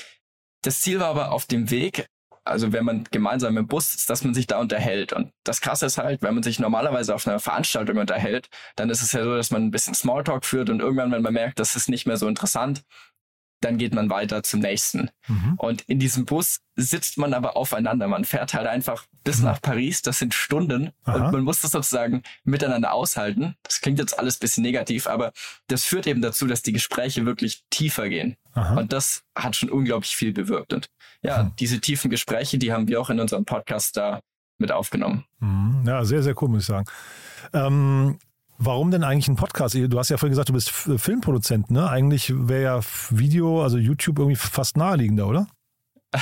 das 0.62 0.80
Ziel 0.80 0.98
war 0.98 1.08
aber 1.08 1.30
auf 1.30 1.44
dem 1.44 1.70
Weg, 1.70 2.08
also 2.46 2.72
wenn 2.72 2.84
man 2.84 3.04
gemeinsam 3.10 3.56
im 3.56 3.66
Bus 3.66 3.94
ist, 3.94 4.08
dass 4.08 4.24
man 4.24 4.34
sich 4.34 4.46
da 4.46 4.60
unterhält. 4.60 5.12
Und 5.12 5.32
das 5.44 5.60
Krasse 5.60 5.86
ist 5.86 5.98
halt, 5.98 6.22
wenn 6.22 6.34
man 6.34 6.42
sich 6.42 6.58
normalerweise 6.58 7.14
auf 7.14 7.26
einer 7.26 7.38
Veranstaltung 7.38 7.98
unterhält, 7.98 8.48
dann 8.76 8.88
ist 8.90 9.02
es 9.02 9.12
ja 9.12 9.24
so, 9.24 9.36
dass 9.36 9.50
man 9.50 9.64
ein 9.64 9.70
bisschen 9.70 9.94
Smalltalk 9.94 10.44
führt 10.44 10.70
und 10.70 10.80
irgendwann, 10.80 11.12
wenn 11.12 11.22
man 11.22 11.34
merkt, 11.34 11.58
das 11.58 11.76
ist 11.76 11.88
nicht 11.88 12.06
mehr 12.06 12.16
so 12.16 12.28
interessant, 12.28 12.82
dann 13.66 13.78
geht 13.78 13.94
man 13.94 14.08
weiter 14.10 14.42
zum 14.42 14.60
nächsten. 14.60 15.10
Mhm. 15.26 15.54
Und 15.58 15.82
in 15.82 15.98
diesem 15.98 16.24
Bus 16.24 16.60
sitzt 16.76 17.18
man 17.18 17.34
aber 17.34 17.56
aufeinander. 17.56 18.06
Man 18.06 18.24
fährt 18.24 18.54
halt 18.54 18.66
einfach 18.66 19.06
bis 19.24 19.38
mhm. 19.38 19.46
nach 19.46 19.60
Paris. 19.60 20.02
Das 20.02 20.18
sind 20.18 20.34
Stunden 20.34 20.92
Aha. 21.04 21.26
und 21.26 21.32
man 21.32 21.42
muss 21.42 21.60
das 21.60 21.72
sozusagen 21.72 22.22
miteinander 22.44 22.92
aushalten. 22.92 23.56
Das 23.62 23.80
klingt 23.80 23.98
jetzt 23.98 24.18
alles 24.18 24.38
bisschen 24.38 24.62
negativ, 24.62 25.06
aber 25.06 25.32
das 25.66 25.84
führt 25.84 26.06
eben 26.06 26.22
dazu, 26.22 26.46
dass 26.46 26.62
die 26.62 26.72
Gespräche 26.72 27.26
wirklich 27.26 27.64
tiefer 27.70 28.08
gehen. 28.08 28.36
Aha. 28.52 28.76
Und 28.76 28.92
das 28.92 29.24
hat 29.34 29.56
schon 29.56 29.70
unglaublich 29.70 30.16
viel 30.16 30.32
bewirkt. 30.32 30.72
Und 30.72 30.88
ja, 31.22 31.44
mhm. 31.44 31.52
diese 31.58 31.80
tiefen 31.80 32.10
Gespräche, 32.10 32.58
die 32.58 32.72
haben 32.72 32.88
wir 32.88 33.00
auch 33.00 33.10
in 33.10 33.20
unserem 33.20 33.44
Podcast 33.44 33.96
da 33.96 34.20
mit 34.58 34.72
aufgenommen. 34.72 35.24
Mhm. 35.40 35.84
Ja, 35.86 36.04
sehr, 36.04 36.22
sehr 36.22 36.40
cool, 36.40 36.48
muss 36.48 36.62
ich 36.62 36.66
sagen. 36.66 36.86
Ähm, 37.52 38.18
Warum 38.58 38.90
denn 38.90 39.04
eigentlich 39.04 39.28
ein 39.28 39.36
Podcast? 39.36 39.74
Du 39.74 39.98
hast 39.98 40.08
ja 40.08 40.16
vorhin 40.16 40.32
gesagt, 40.32 40.48
du 40.48 40.52
bist 40.52 40.70
Filmproduzent, 40.70 41.70
ne? 41.70 41.88
Eigentlich 41.88 42.32
wäre 42.34 42.62
ja 42.62 42.80
Video, 43.10 43.62
also 43.62 43.76
YouTube 43.78 44.18
irgendwie 44.18 44.36
fast 44.36 44.76
naheliegender, 44.76 45.26
oder? 45.26 45.46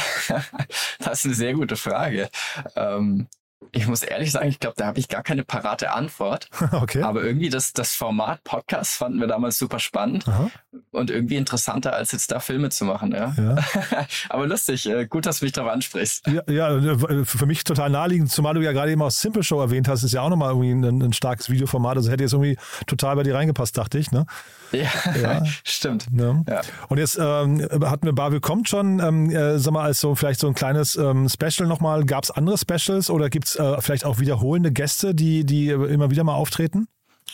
das 0.99 1.21
ist 1.21 1.27
eine 1.27 1.35
sehr 1.35 1.55
gute 1.55 1.77
Frage. 1.77 2.29
Ähm, 2.75 3.29
ich 3.75 3.87
muss 3.87 4.03
ehrlich 4.03 4.31
sagen, 4.33 4.49
ich 4.49 4.61
glaube, 4.61 4.77
da 4.77 4.87
habe 4.87 4.99
ich 4.99 5.09
gar 5.09 5.23
keine 5.23 5.45
parate 5.45 5.93
Antwort. 5.93 6.49
Okay. 6.75 7.03
Aber 7.03 7.23
irgendwie 7.23 7.51
das, 7.51 7.73
das 7.73 7.95
Format 7.95 8.43
Podcast 8.43 8.97
fanden 8.97 9.21
wir 9.21 9.27
damals 9.27 9.59
super 9.59 9.79
spannend 9.79 10.27
Aha. 10.27 10.51
und 10.91 11.11
irgendwie 11.11 11.37
interessanter, 11.37 11.95
als 11.95 12.13
jetzt 12.13 12.33
da 12.33 12.41
Filme 12.41 12.69
zu 12.71 12.85
machen. 12.85 13.13
Ja. 13.13 13.33
ja. 13.37 13.57
Aber 14.29 14.47
lustig, 14.47 14.87
äh, 14.89 15.07
gut, 15.07 15.25
dass 15.25 15.39
du 15.39 15.45
mich 15.45 15.53
darauf 15.53 15.71
ansprichst. 15.71 16.27
Ja, 16.27 16.43
ja, 16.51 16.77
äh, 16.77 17.25
für 17.25 17.47
mich 17.47 17.65
total 17.65 17.91
naheliegend, 17.91 18.31
zumal 18.31 18.55
du 18.55 18.61
ja 18.61 18.73
gerade 18.73 18.91
eben 18.91 19.03
auch 19.03 19.11
Simple 19.11 19.43
Show 19.43 19.61
erwähnt 19.61 19.89
hast, 19.89 20.03
ist 20.03 20.13
ja 20.13 20.23
auch 20.23 20.31
nochmal 20.31 20.51
irgendwie 20.51 20.71
ein, 20.71 21.03
ein 21.03 21.13
starkes 21.13 21.49
Videoformat. 21.49 21.97
Also 21.97 22.11
hätte 22.11 22.25
jetzt 22.25 22.33
irgendwie 22.33 22.57
total 22.87 23.17
bei 23.17 23.23
dir 23.23 23.35
reingepasst, 23.35 23.79
dachte 23.79 23.99
ich. 23.99 24.11
Ne? 24.11 24.27
Ja, 24.75 24.91
ja. 25.21 25.43
stimmt. 25.65 26.13
Ne? 26.13 26.45
Ja. 26.49 26.61
Und 26.89 26.99
jetzt 26.99 27.17
ähm, 27.19 27.67
hatten 27.83 28.07
wir 28.07 28.13
Babel 28.13 28.41
kommt 28.41 28.69
schon, 28.69 29.01
ähm, 29.01 29.31
äh, 29.31 29.59
sag 29.59 29.73
mal, 29.73 29.85
als 29.85 30.01
so 30.01 30.15
vielleicht 30.15 30.41
so 30.41 30.49
ein 30.49 30.55
kleines 30.55 30.97
ähm, 30.97 31.29
Special 31.29 31.69
nochmal. 31.69 32.05
Gab 32.05 32.25
es 32.25 32.31
andere 32.31 32.59
Specials 32.59 33.11
oder 33.11 33.31
gibt 33.31 33.47
es 33.47 33.57
äh, 33.57 33.81
vielleicht 33.81 34.05
auch 34.05 34.19
wiederholende 34.19 34.73
Gäste, 34.73 35.15
die, 35.15 35.45
die 35.45 35.69
immer 35.69 36.11
wieder 36.11 36.25
mal 36.25 36.35
auftreten? 36.35 36.89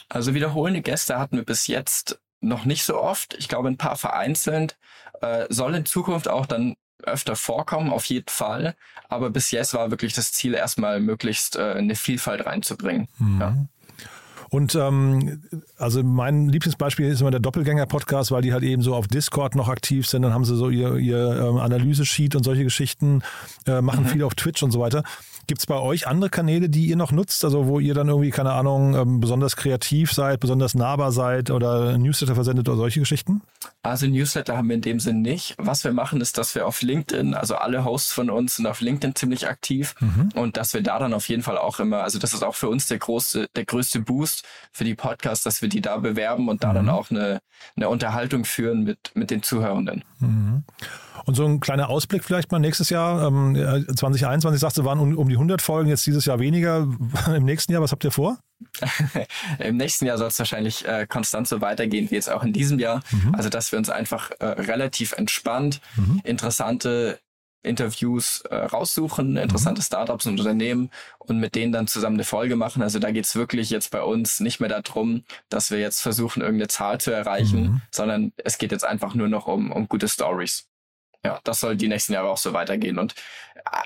Also 0.08 0.34
wiederholende 0.34 0.82
Gäste 0.82 1.18
hatten 1.18 1.36
wir 1.36 1.44
bis 1.44 1.66
jetzt 1.66 2.20
noch 2.40 2.64
nicht 2.64 2.84
so 2.84 3.00
oft. 3.00 3.34
Ich 3.38 3.48
glaube, 3.48 3.68
ein 3.68 3.76
paar 3.76 3.96
vereinzelt. 3.96 4.76
Äh, 5.20 5.46
soll 5.50 5.74
in 5.74 5.86
Zukunft 5.86 6.28
auch 6.28 6.46
dann 6.46 6.74
öfter 7.02 7.36
vorkommen, 7.36 7.92
auf 7.92 8.04
jeden 8.06 8.28
Fall. 8.28 8.74
Aber 9.08 9.30
bis 9.30 9.50
jetzt 9.50 9.74
war 9.74 9.90
wirklich 9.90 10.14
das 10.14 10.32
Ziel, 10.32 10.54
erstmal 10.54 11.00
möglichst 11.00 11.56
äh, 11.56 11.72
eine 11.72 11.94
Vielfalt 11.94 12.46
reinzubringen. 12.46 13.08
Mhm. 13.18 13.40
Ja. 13.40 13.56
Und 14.50 14.74
ähm, 14.74 15.42
also 15.78 16.02
mein 16.02 16.48
Lieblingsbeispiel 16.48 17.06
ist 17.06 17.20
immer 17.20 17.30
der 17.30 17.38
Doppelgänger-Podcast, 17.38 18.32
weil 18.32 18.42
die 18.42 18.52
halt 18.52 18.64
eben 18.64 18.82
so 18.82 18.94
auf 18.96 19.06
Discord 19.06 19.54
noch 19.54 19.68
aktiv 19.68 20.08
sind. 20.08 20.22
Dann 20.22 20.34
haben 20.34 20.44
sie 20.44 20.56
so 20.56 20.70
ihr, 20.70 20.96
ihr 20.96 21.46
ähm, 21.48 21.56
Analyse-Sheet 21.56 22.34
und 22.34 22.42
solche 22.42 22.64
Geschichten, 22.64 23.22
äh, 23.66 23.80
machen 23.80 24.04
mhm. 24.04 24.08
viel 24.08 24.22
auf 24.24 24.34
Twitch 24.34 24.62
und 24.64 24.72
so 24.72 24.80
weiter. 24.80 25.04
Gibt 25.46 25.60
es 25.60 25.66
bei 25.66 25.78
euch 25.78 26.06
andere 26.06 26.30
Kanäle, 26.30 26.68
die 26.68 26.86
ihr 26.86 26.96
noch 26.96 27.12
nutzt, 27.12 27.44
also 27.44 27.66
wo 27.66 27.80
ihr 27.80 27.94
dann 27.94 28.08
irgendwie, 28.08 28.30
keine 28.30 28.52
Ahnung, 28.52 28.94
ähm, 28.94 29.20
besonders 29.20 29.56
kreativ 29.56 30.12
seid, 30.12 30.40
besonders 30.40 30.74
nahbar 30.74 31.12
seid 31.12 31.50
oder 31.50 31.98
Newsletter 31.98 32.34
versendet 32.34 32.68
oder 32.68 32.76
solche 32.76 33.00
Geschichten? 33.00 33.42
Also 33.82 34.06
Newsletter 34.06 34.56
haben 34.56 34.68
wir 34.68 34.76
in 34.76 34.82
dem 34.82 35.00
Sinn 35.00 35.22
nicht. 35.22 35.54
Was 35.58 35.84
wir 35.84 35.92
machen, 35.92 36.20
ist, 36.20 36.38
dass 36.38 36.54
wir 36.54 36.66
auf 36.66 36.82
LinkedIn, 36.82 37.34
also 37.34 37.56
alle 37.56 37.84
Hosts 37.84 38.12
von 38.12 38.30
uns 38.30 38.56
sind 38.56 38.66
auf 38.66 38.80
LinkedIn 38.80 39.14
ziemlich 39.14 39.48
aktiv 39.48 39.94
mhm. 40.00 40.30
und 40.34 40.56
dass 40.56 40.74
wir 40.74 40.82
da 40.82 40.98
dann 40.98 41.14
auf 41.14 41.28
jeden 41.28 41.42
Fall 41.42 41.58
auch 41.58 41.80
immer, 41.80 42.02
also 42.02 42.18
das 42.18 42.34
ist 42.34 42.44
auch 42.44 42.54
für 42.54 42.68
uns 42.68 42.86
der 42.86 42.98
große, 42.98 43.46
der 43.56 43.64
größte 43.64 44.00
Boost 44.00 44.44
für 44.72 44.84
die 44.84 44.94
Podcasts, 44.94 45.44
dass 45.44 45.62
wir 45.62 45.68
die 45.68 45.80
da 45.80 45.96
bewerben 45.96 46.48
und 46.48 46.62
da 46.62 46.70
mhm. 46.70 46.74
dann 46.74 46.88
auch 46.90 47.10
eine, 47.10 47.40
eine 47.76 47.88
Unterhaltung 47.88 48.44
führen 48.44 48.84
mit, 48.84 49.12
mit 49.14 49.30
den 49.30 49.42
Zuhörenden. 49.42 50.04
Mhm. 50.18 50.64
Und 51.24 51.34
so 51.34 51.44
ein 51.44 51.60
kleiner 51.60 51.88
Ausblick 51.88 52.24
vielleicht 52.24 52.50
mal 52.52 52.58
nächstes 52.58 52.90
Jahr, 52.90 53.26
ähm, 53.26 53.54
2021 53.54 54.60
sagst 54.60 54.78
du, 54.78 54.84
waren 54.84 54.98
um, 54.98 55.16
um 55.16 55.28
die 55.28 55.34
100 55.34 55.62
Folgen, 55.62 55.88
jetzt 55.88 56.06
dieses 56.06 56.24
Jahr 56.24 56.38
weniger. 56.38 56.88
Im 57.34 57.44
nächsten 57.44 57.72
Jahr, 57.72 57.82
was 57.82 57.92
habt 57.92 58.04
ihr 58.04 58.10
vor? 58.10 58.38
Im 59.58 59.76
nächsten 59.76 60.06
Jahr 60.06 60.18
soll 60.18 60.28
es 60.28 60.38
wahrscheinlich 60.38 60.86
äh, 60.86 61.06
konstant 61.06 61.48
so 61.48 61.60
weitergehen 61.60 62.10
wie 62.10 62.14
jetzt 62.14 62.30
auch 62.30 62.42
in 62.42 62.52
diesem 62.52 62.78
Jahr. 62.78 63.02
Mhm. 63.10 63.34
Also 63.34 63.48
dass 63.48 63.72
wir 63.72 63.78
uns 63.78 63.90
einfach 63.90 64.30
äh, 64.38 64.44
relativ 64.44 65.12
entspannt 65.12 65.80
mhm. 65.96 66.20
interessante 66.24 67.18
Interviews 67.62 68.40
äh, 68.48 68.54
raussuchen, 68.54 69.36
interessante 69.36 69.80
mhm. 69.80 69.84
Startups 69.84 70.26
und 70.26 70.38
Unternehmen 70.38 70.90
und 71.18 71.38
mit 71.38 71.54
denen 71.54 71.72
dann 71.72 71.86
zusammen 71.86 72.16
eine 72.16 72.24
Folge 72.24 72.56
machen. 72.56 72.82
Also 72.82 72.98
da 72.98 73.10
geht's 73.10 73.36
wirklich 73.36 73.70
jetzt 73.70 73.90
bei 73.90 74.02
uns 74.02 74.40
nicht 74.40 74.60
mehr 74.60 74.70
darum, 74.70 75.24
dass 75.50 75.70
wir 75.70 75.78
jetzt 75.78 76.00
versuchen, 76.00 76.40
irgendeine 76.40 76.68
Zahl 76.68 77.00
zu 77.00 77.10
erreichen, 77.10 77.62
mhm. 77.62 77.82
sondern 77.90 78.32
es 78.36 78.56
geht 78.56 78.72
jetzt 78.72 78.84
einfach 78.84 79.14
nur 79.14 79.28
noch 79.28 79.46
um, 79.46 79.72
um 79.72 79.88
gute 79.88 80.08
Stories 80.08 80.69
ja, 81.24 81.38
das 81.44 81.60
soll 81.60 81.76
die 81.76 81.88
nächsten 81.88 82.12
Jahre 82.12 82.28
auch 82.28 82.38
so 82.38 82.52
weitergehen. 82.52 82.98
Und 82.98 83.14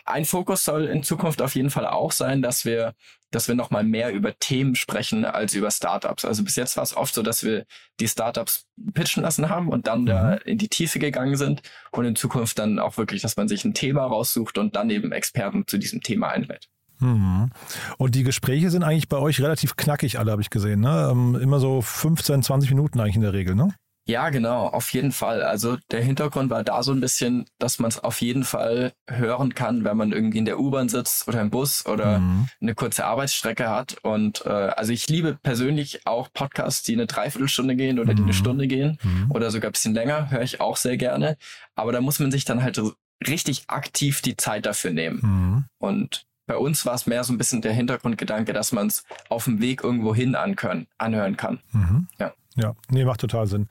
ein 0.05 0.25
Fokus 0.25 0.65
soll 0.65 0.85
in 0.85 1.03
Zukunft 1.03 1.43
auf 1.43 1.55
jeden 1.55 1.71
Fall 1.71 1.87
auch 1.87 2.13
sein, 2.13 2.43
dass 2.43 2.65
wir, 2.65 2.95
dass 3.31 3.49
wir 3.49 3.57
nochmal 3.57 3.83
mehr 3.83 4.13
über 4.13 4.39
Themen 4.39 4.77
sprechen 4.77 5.25
als 5.25 5.55
über 5.55 5.71
Startups. 5.71 6.25
Also 6.25 6.45
bis 6.45 6.55
jetzt 6.57 6.77
war 6.77 6.85
es 6.85 6.97
oft 6.97 7.13
so, 7.13 7.23
dass 7.23 7.43
wir 7.43 7.65
die 7.99 8.07
Startups 8.07 8.67
pitchen 8.93 9.25
lassen 9.25 9.49
haben 9.49 9.69
und 9.69 9.89
dann 9.89 10.03
mhm. 10.03 10.07
da 10.07 10.35
in 10.35 10.59
die 10.59 10.69
Tiefe 10.69 10.99
gegangen 10.99 11.37
sind. 11.37 11.63
Und 11.91 12.05
in 12.05 12.17
Zukunft 12.17 12.59
dann 12.59 12.79
auch 12.79 12.97
wirklich, 12.97 13.23
dass 13.23 13.37
man 13.37 13.49
sich 13.49 13.65
ein 13.65 13.75
Thema 13.75 14.05
raussucht 14.05 14.57
und 14.59 14.77
dann 14.77 14.91
eben 14.91 15.11
Experten 15.11 15.67
zu 15.67 15.79
diesem 15.79 16.03
Thema 16.03 16.29
einlädt. 16.29 16.69
Mhm. 17.01 17.51
Und 17.99 18.15
die 18.15 18.23
Gespräche 18.23 18.71
sind 18.71 18.85
eigentlich 18.85 19.09
bei 19.09 19.19
euch 19.19 19.41
relativ 19.41 19.75
knackig, 19.75 20.19
alle 20.19 20.31
habe 20.31 20.43
ich 20.43 20.51
gesehen. 20.51 20.81
Ne? 20.81 21.09
Ähm, 21.11 21.35
immer 21.35 21.59
so 21.59 21.83
15, 21.83 22.45
20 22.45 22.71
Minuten 22.71 23.01
eigentlich 23.01 23.17
in 23.17 23.23
der 23.23 23.33
Regel, 23.33 23.57
ne? 23.57 23.75
Ja, 24.07 24.29
genau, 24.29 24.67
auf 24.67 24.93
jeden 24.93 25.13
Fall. 25.13 25.43
Also 25.43 25.79
der 25.91 26.03
Hintergrund 26.03 26.51
war 26.51 26.63
da 26.63 26.83
so 26.83 26.93
ein 26.93 27.01
bisschen, 27.01 27.47
dass 27.59 27.79
man 27.79 27.89
es 27.89 27.99
auf 27.99 28.21
jeden 28.21 28.45
Fall 28.45 28.93
hören 29.09 29.55
kann, 29.55 29.85
wenn 29.85 29.97
man 29.97 30.13
irgendwie 30.13 30.39
in 30.39 30.45
der 30.45 30.61
U-Bahn 30.61 30.91
sitzt 30.91 31.27
oder 31.27 31.41
im 31.41 31.49
Bus 31.51 31.87
oder 31.87 32.19
mhm. 32.19 32.49
eine 32.61 32.75
kurze 32.75 33.07
Arbeitsstrecke 33.07 33.71
hat. 33.71 33.97
Und 34.03 34.45
äh, 34.45 34.51
also 34.51 34.93
ich 34.93 35.09
liebe 35.09 35.39
persönlich 35.43 36.07
auch 36.07 36.29
Podcasts, 36.35 36.83
die 36.83 36.93
eine 36.93 37.07
Dreiviertelstunde 37.07 37.77
gehen 37.77 37.99
oder 37.99 38.13
die 38.13 38.23
eine 38.23 38.33
mhm. 38.33 38.37
Stunde 38.37 38.67
gehen 38.67 38.99
mhm. 39.03 39.31
oder 39.31 39.51
sogar 39.51 39.71
ein 39.71 39.73
bisschen 39.73 39.95
länger, 39.95 40.31
höre 40.31 40.43
ich 40.43 40.61
auch 40.61 40.77
sehr 40.77 40.99
gerne. 40.99 41.39
Aber 41.75 41.93
da 41.93 42.03
muss 42.03 42.19
man 42.19 42.31
sich 42.31 42.45
dann 42.45 42.63
halt 42.63 42.79
richtig 43.27 43.65
aktiv 43.69 44.21
die 44.21 44.37
Zeit 44.37 44.67
dafür 44.67 44.91
nehmen. 44.91 45.21
Mhm. 45.23 45.65
Und 45.79 46.27
bei 46.47 46.57
uns 46.57 46.85
war 46.85 46.95
es 46.95 47.07
mehr 47.07 47.25
so 47.25 47.33
ein 47.33 47.39
bisschen 47.39 47.63
der 47.63 47.73
Hintergrundgedanke, 47.73 48.53
dass 48.53 48.73
man 48.73 48.89
es 48.89 49.05
auf 49.29 49.45
dem 49.45 49.61
Weg 49.61 49.83
irgendwo 49.83 50.15
hin 50.15 50.35
anhören, 50.35 50.87
anhören 50.99 51.37
kann. 51.37 51.61
Mhm. 51.73 52.09
Ja. 52.19 52.33
Ja, 52.57 52.75
nee, 52.89 53.05
macht 53.05 53.21
total 53.21 53.47
Sinn. 53.47 53.69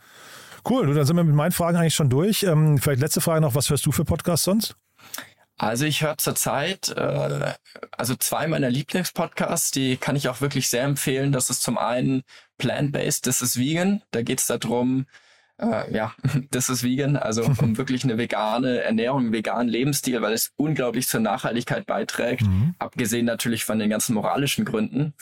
Cool, 0.68 0.88
du, 0.88 0.94
dann 0.94 1.06
sind 1.06 1.16
wir 1.16 1.24
mit 1.24 1.36
meinen 1.36 1.52
Fragen 1.52 1.78
eigentlich 1.78 1.96
schon 1.96 2.10
durch. 2.10 2.44
Ähm, 2.44 2.78
vielleicht 2.78 3.02
letzte 3.02 3.22
Frage 3.22 3.42
noch, 3.42 3.56
was 3.56 3.70
hörst 3.70 3.86
du 3.86 3.92
für 3.92 4.06
Podcasts 4.06 4.46
sonst? 4.46 4.76
Also 5.58 5.86
ich 5.86 6.02
höre 6.02 6.18
zurzeit, 6.18 6.90
äh, 6.90 7.54
also 7.92 8.16
zwei 8.16 8.48
meiner 8.48 8.70
Lieblingspodcasts, 8.70 9.72
die 9.72 9.98
kann 9.98 10.16
ich 10.16 10.28
auch 10.28 10.42
wirklich 10.42 10.68
sehr 10.68 10.84
empfehlen. 10.84 11.32
Das 11.32 11.50
ist 11.50 11.62
zum 11.62 11.78
einen 11.78 12.24
Plant-Based, 12.58 13.28
das 13.28 13.42
ist 13.42 13.58
Vegan. 13.58 14.02
Da 14.12 14.22
geht 14.24 14.40
es 14.40 14.48
darum, 14.48 15.06
äh, 15.64 15.96
ja, 15.96 16.14
das 16.52 16.70
ist 16.70 16.84
vegan, 16.84 17.18
also 17.18 17.44
um 17.44 17.78
wirklich 17.78 18.04
eine 18.04 18.18
vegane 18.18 18.82
Ernährung, 18.82 19.22
einen 19.22 19.34
veganen 19.34 19.70
Lebensstil, 19.70 20.22
weil 20.22 20.34
es 20.34 20.52
unglaublich 20.58 21.08
zur 21.08 21.20
Nachhaltigkeit 21.20 21.86
beiträgt, 21.86 22.44
mhm. 22.44 22.76
abgesehen 22.80 23.26
natürlich 23.26 23.64
von 23.66 23.80
den 23.80 23.90
ganzen 23.90 24.14
moralischen 24.14 24.66
Gründen. 24.66 25.14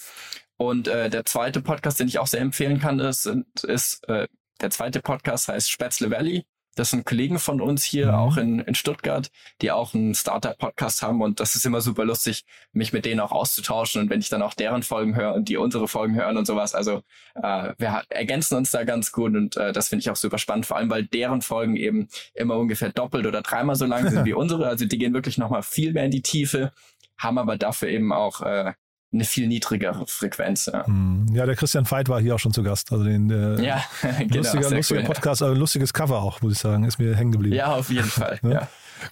Und 0.57 0.87
äh, 0.87 1.09
der 1.09 1.25
zweite 1.25 1.61
Podcast, 1.61 1.99
den 1.99 2.07
ich 2.07 2.19
auch 2.19 2.27
sehr 2.27 2.41
empfehlen 2.41 2.79
kann, 2.79 2.99
ist, 2.99 3.29
ist 3.63 4.07
äh, 4.07 4.27
der 4.61 4.69
zweite 4.69 5.01
Podcast 5.01 5.47
heißt 5.47 5.71
Spätzle 5.71 6.11
Valley. 6.11 6.45
Das 6.75 6.91
sind 6.91 7.05
Kollegen 7.05 7.37
von 7.37 7.59
uns 7.59 7.83
hier 7.83 8.07
mhm. 8.07 8.13
auch 8.13 8.37
in, 8.37 8.59
in 8.59 8.75
Stuttgart, 8.75 9.29
die 9.61 9.71
auch 9.71 9.93
einen 9.93 10.15
Startup-Podcast 10.15 11.01
haben 11.01 11.21
und 11.21 11.39
das 11.39 11.55
ist 11.55 11.65
immer 11.65 11.81
super 11.81 12.05
lustig, 12.05 12.45
mich 12.71 12.93
mit 12.93 13.05
denen 13.05 13.19
auch 13.19 13.31
auszutauschen 13.31 14.01
und 14.01 14.09
wenn 14.09 14.21
ich 14.21 14.29
dann 14.29 14.41
auch 14.41 14.53
deren 14.53 14.83
Folgen 14.83 15.15
höre 15.15 15.33
und 15.33 15.49
die 15.49 15.57
unsere 15.57 15.87
Folgen 15.87 16.15
hören 16.15 16.37
und 16.37 16.45
sowas, 16.45 16.73
also 16.73 17.03
äh, 17.35 17.73
wir 17.77 18.03
ergänzen 18.09 18.55
uns 18.55 18.71
da 18.71 18.83
ganz 18.83 19.11
gut 19.11 19.35
und 19.35 19.57
äh, 19.57 19.73
das 19.73 19.89
finde 19.89 20.01
ich 20.01 20.09
auch 20.09 20.15
super 20.15 20.37
spannend, 20.37 20.65
vor 20.65 20.77
allem 20.77 20.89
weil 20.89 21.05
deren 21.05 21.41
Folgen 21.41 21.75
eben 21.75 22.07
immer 22.33 22.57
ungefähr 22.57 22.91
doppelt 22.91 23.25
oder 23.25 23.41
dreimal 23.41 23.75
so 23.75 23.85
lang 23.85 24.09
sind 24.09 24.25
wie 24.25 24.33
unsere, 24.33 24.67
also 24.67 24.85
die 24.85 24.97
gehen 24.97 25.13
wirklich 25.13 25.37
nochmal 25.37 25.63
viel 25.63 25.93
mehr 25.93 26.05
in 26.05 26.11
die 26.11 26.21
Tiefe, 26.21 26.71
haben 27.17 27.37
aber 27.37 27.57
dafür 27.57 27.89
eben 27.89 28.13
auch 28.13 28.41
äh, 28.41 28.73
eine 29.13 29.25
viel 29.25 29.47
niedrigere 29.47 30.05
Frequenz. 30.07 30.67
Ja. 30.71 30.85
Hm. 30.85 31.27
ja, 31.33 31.45
der 31.45 31.55
Christian 31.55 31.89
Veit 31.89 32.09
war 32.09 32.21
hier 32.21 32.35
auch 32.35 32.39
schon 32.39 32.53
zu 32.53 32.63
Gast. 32.63 32.91
Also 32.91 33.03
den 33.03 33.29
äh, 33.29 33.61
ja, 33.65 33.83
genau, 34.19 34.37
lustiger, 34.37 34.69
lustiger 34.69 34.99
cool, 35.01 35.05
Podcast, 35.05 35.41
also 35.41 35.53
ein 35.53 35.59
lustiges 35.59 35.93
Cover 35.93 36.21
auch, 36.21 36.41
muss 36.41 36.53
ich 36.53 36.59
sagen, 36.59 36.83
ist 36.83 36.99
mir 36.99 37.15
hängen 37.15 37.31
geblieben. 37.31 37.55
Ja, 37.55 37.75
auf 37.75 37.89
jeden 37.89 38.07
Fall. 38.07 38.39
ja. 38.43 38.49
ja. 38.51 38.67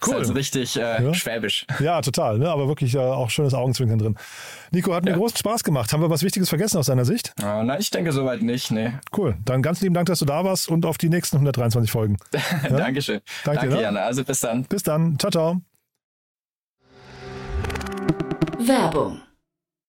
Cool. 0.06 0.14
Ist 0.14 0.20
also 0.20 0.34
richtig 0.34 0.78
äh, 0.78 1.04
ja. 1.04 1.14
schwäbisch. 1.14 1.66
Ja, 1.80 2.02
total. 2.02 2.38
Ne? 2.38 2.50
Aber 2.50 2.68
wirklich 2.68 2.94
äh, 2.96 3.00
auch 3.00 3.30
schönes 3.30 3.54
Augenzwinkern 3.54 3.98
drin. 3.98 4.16
Nico, 4.72 4.94
hat 4.94 5.04
mir 5.04 5.14
großen 5.14 5.38
Spaß 5.38 5.64
gemacht. 5.64 5.92
Haben 5.92 6.02
wir 6.02 6.10
was 6.10 6.22
Wichtiges 6.24 6.50
vergessen 6.50 6.78
aus 6.78 6.86
deiner 6.86 7.06
Sicht? 7.06 7.34
Oh, 7.42 7.64
nein, 7.64 7.78
ich 7.80 7.90
denke 7.90 8.12
soweit 8.12 8.42
nicht. 8.42 8.72
Nee. 8.72 8.94
Cool. 9.16 9.38
Dann 9.46 9.62
ganz 9.62 9.82
lieben 9.82 9.96
Dank, 9.96 10.08
dass 10.08 10.20
du 10.20 10.26
da 10.26 10.44
warst 10.44 10.70
und 10.70 10.86
auf 10.86 10.98
die 10.98 11.10
nächsten 11.10 11.38
123 11.38 11.92
Folgen. 11.92 12.18
Dankeschön. 12.70 13.22
Danke, 13.44 13.68
Danke 13.68 13.82
Jana. 13.82 14.02
Also 14.02 14.24
bis 14.24 14.42
dann. 14.42 14.64
Bis 14.66 14.84
dann. 14.84 15.18
Ciao, 15.18 15.32
ciao. 15.32 15.62
Werbung 18.60 19.22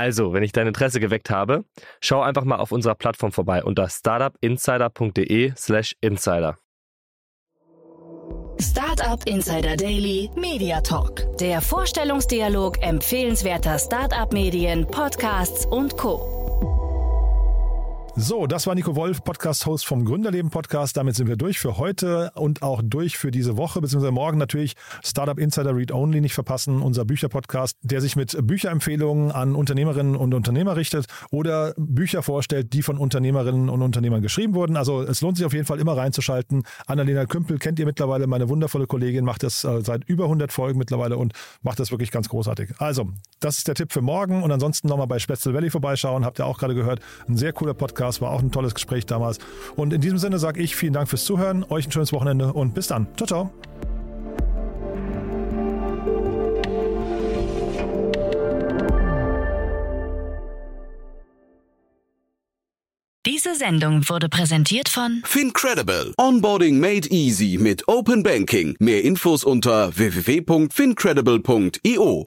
Also, 0.00 0.32
wenn 0.32 0.42
ich 0.42 0.52
dein 0.52 0.66
Interesse 0.66 0.98
geweckt 0.98 1.28
habe, 1.28 1.66
schau 2.00 2.22
einfach 2.22 2.44
mal 2.44 2.56
auf 2.56 2.72
unserer 2.72 2.94
Plattform 2.94 3.32
vorbei 3.32 3.62
unter 3.62 3.86
startupinsider.de/slash 3.86 5.94
insider. 6.00 6.56
Startup 8.58 9.22
Insider 9.26 9.76
Daily 9.76 10.30
Media 10.36 10.80
Talk. 10.80 11.36
Der 11.38 11.60
Vorstellungsdialog 11.60 12.82
empfehlenswerter 12.82 13.78
Startup-Medien, 13.78 14.86
Podcasts 14.86 15.66
und 15.66 15.98
Co. 15.98 16.39
So, 18.22 18.46
das 18.46 18.66
war 18.66 18.74
Nico 18.74 18.96
Wolf, 18.96 19.24
Podcast-Host 19.24 19.86
vom 19.86 20.04
Gründerleben 20.04 20.50
Podcast. 20.50 20.94
Damit 20.94 21.16
sind 21.16 21.26
wir 21.26 21.36
durch 21.36 21.58
für 21.58 21.78
heute 21.78 22.30
und 22.34 22.62
auch 22.62 22.82
durch 22.84 23.16
für 23.16 23.30
diese 23.30 23.56
Woche, 23.56 23.80
beziehungsweise 23.80 24.12
morgen 24.12 24.36
natürlich 24.36 24.74
Startup 25.02 25.38
Insider 25.38 25.74
Read 25.74 25.90
Only 25.90 26.20
nicht 26.20 26.34
verpassen, 26.34 26.82
unser 26.82 27.06
Bücherpodcast, 27.06 27.78
der 27.80 28.02
sich 28.02 28.16
mit 28.16 28.36
Bücherempfehlungen 28.46 29.32
an 29.32 29.54
Unternehmerinnen 29.54 30.16
und 30.16 30.34
Unternehmer 30.34 30.76
richtet 30.76 31.06
oder 31.30 31.72
Bücher 31.78 32.22
vorstellt, 32.22 32.74
die 32.74 32.82
von 32.82 32.98
Unternehmerinnen 32.98 33.70
und 33.70 33.80
Unternehmern 33.80 34.20
geschrieben 34.20 34.54
wurden. 34.54 34.76
Also 34.76 35.00
es 35.00 35.22
lohnt 35.22 35.38
sich 35.38 35.46
auf 35.46 35.54
jeden 35.54 35.64
Fall 35.64 35.80
immer 35.80 35.96
reinzuschalten. 35.96 36.64
Annalena 36.86 37.24
Kümpel 37.24 37.58
kennt 37.58 37.78
ihr 37.78 37.86
mittlerweile, 37.86 38.26
meine 38.26 38.50
wundervolle 38.50 38.86
Kollegin, 38.86 39.24
macht 39.24 39.44
das 39.44 39.64
äh, 39.64 39.80
seit 39.80 40.04
über 40.04 40.24
100 40.24 40.52
Folgen 40.52 40.78
mittlerweile 40.78 41.16
und 41.16 41.32
macht 41.62 41.80
das 41.80 41.90
wirklich 41.90 42.10
ganz 42.10 42.28
großartig. 42.28 42.72
Also, 42.80 43.08
das 43.40 43.56
ist 43.56 43.66
der 43.66 43.76
Tipp 43.76 43.94
für 43.94 44.02
morgen 44.02 44.42
und 44.42 44.52
ansonsten 44.52 44.88
nochmal 44.88 45.06
bei 45.06 45.18
Spätzle 45.18 45.54
Valley 45.54 45.70
vorbeischauen, 45.70 46.26
habt 46.26 46.38
ihr 46.38 46.44
auch 46.44 46.58
gerade 46.58 46.74
gehört. 46.74 47.00
Ein 47.26 47.38
sehr 47.38 47.54
cooler 47.54 47.72
Podcast 47.72 48.09
Podcast. 48.10 48.20
War 48.20 48.32
auch 48.32 48.40
ein 48.40 48.50
tolles 48.50 48.74
Gespräch 48.74 49.06
damals. 49.06 49.38
Und 49.76 49.92
in 49.92 50.00
diesem 50.00 50.18
Sinne 50.18 50.40
sage 50.40 50.60
ich 50.60 50.74
vielen 50.76 50.94
Dank 50.94 51.08
fürs 51.08 51.24
Zuhören, 51.24 51.64
euch 51.68 51.86
ein 51.86 51.92
schönes 51.92 52.12
Wochenende 52.12 52.52
und 52.52 52.74
bis 52.74 52.88
dann. 52.88 53.06
Ciao, 53.16 53.26
ciao. 53.26 53.50
Diese 63.26 63.54
Sendung 63.54 64.08
wurde 64.08 64.30
präsentiert 64.30 64.88
von 64.88 65.20
Fincredible. 65.24 66.14
Onboarding 66.18 66.80
made 66.80 67.06
easy 67.10 67.58
mit 67.60 67.86
Open 67.86 68.22
Banking. 68.22 68.76
Mehr 68.80 69.04
Infos 69.04 69.44
unter 69.44 69.94
www.fincredible.io. 69.96 72.24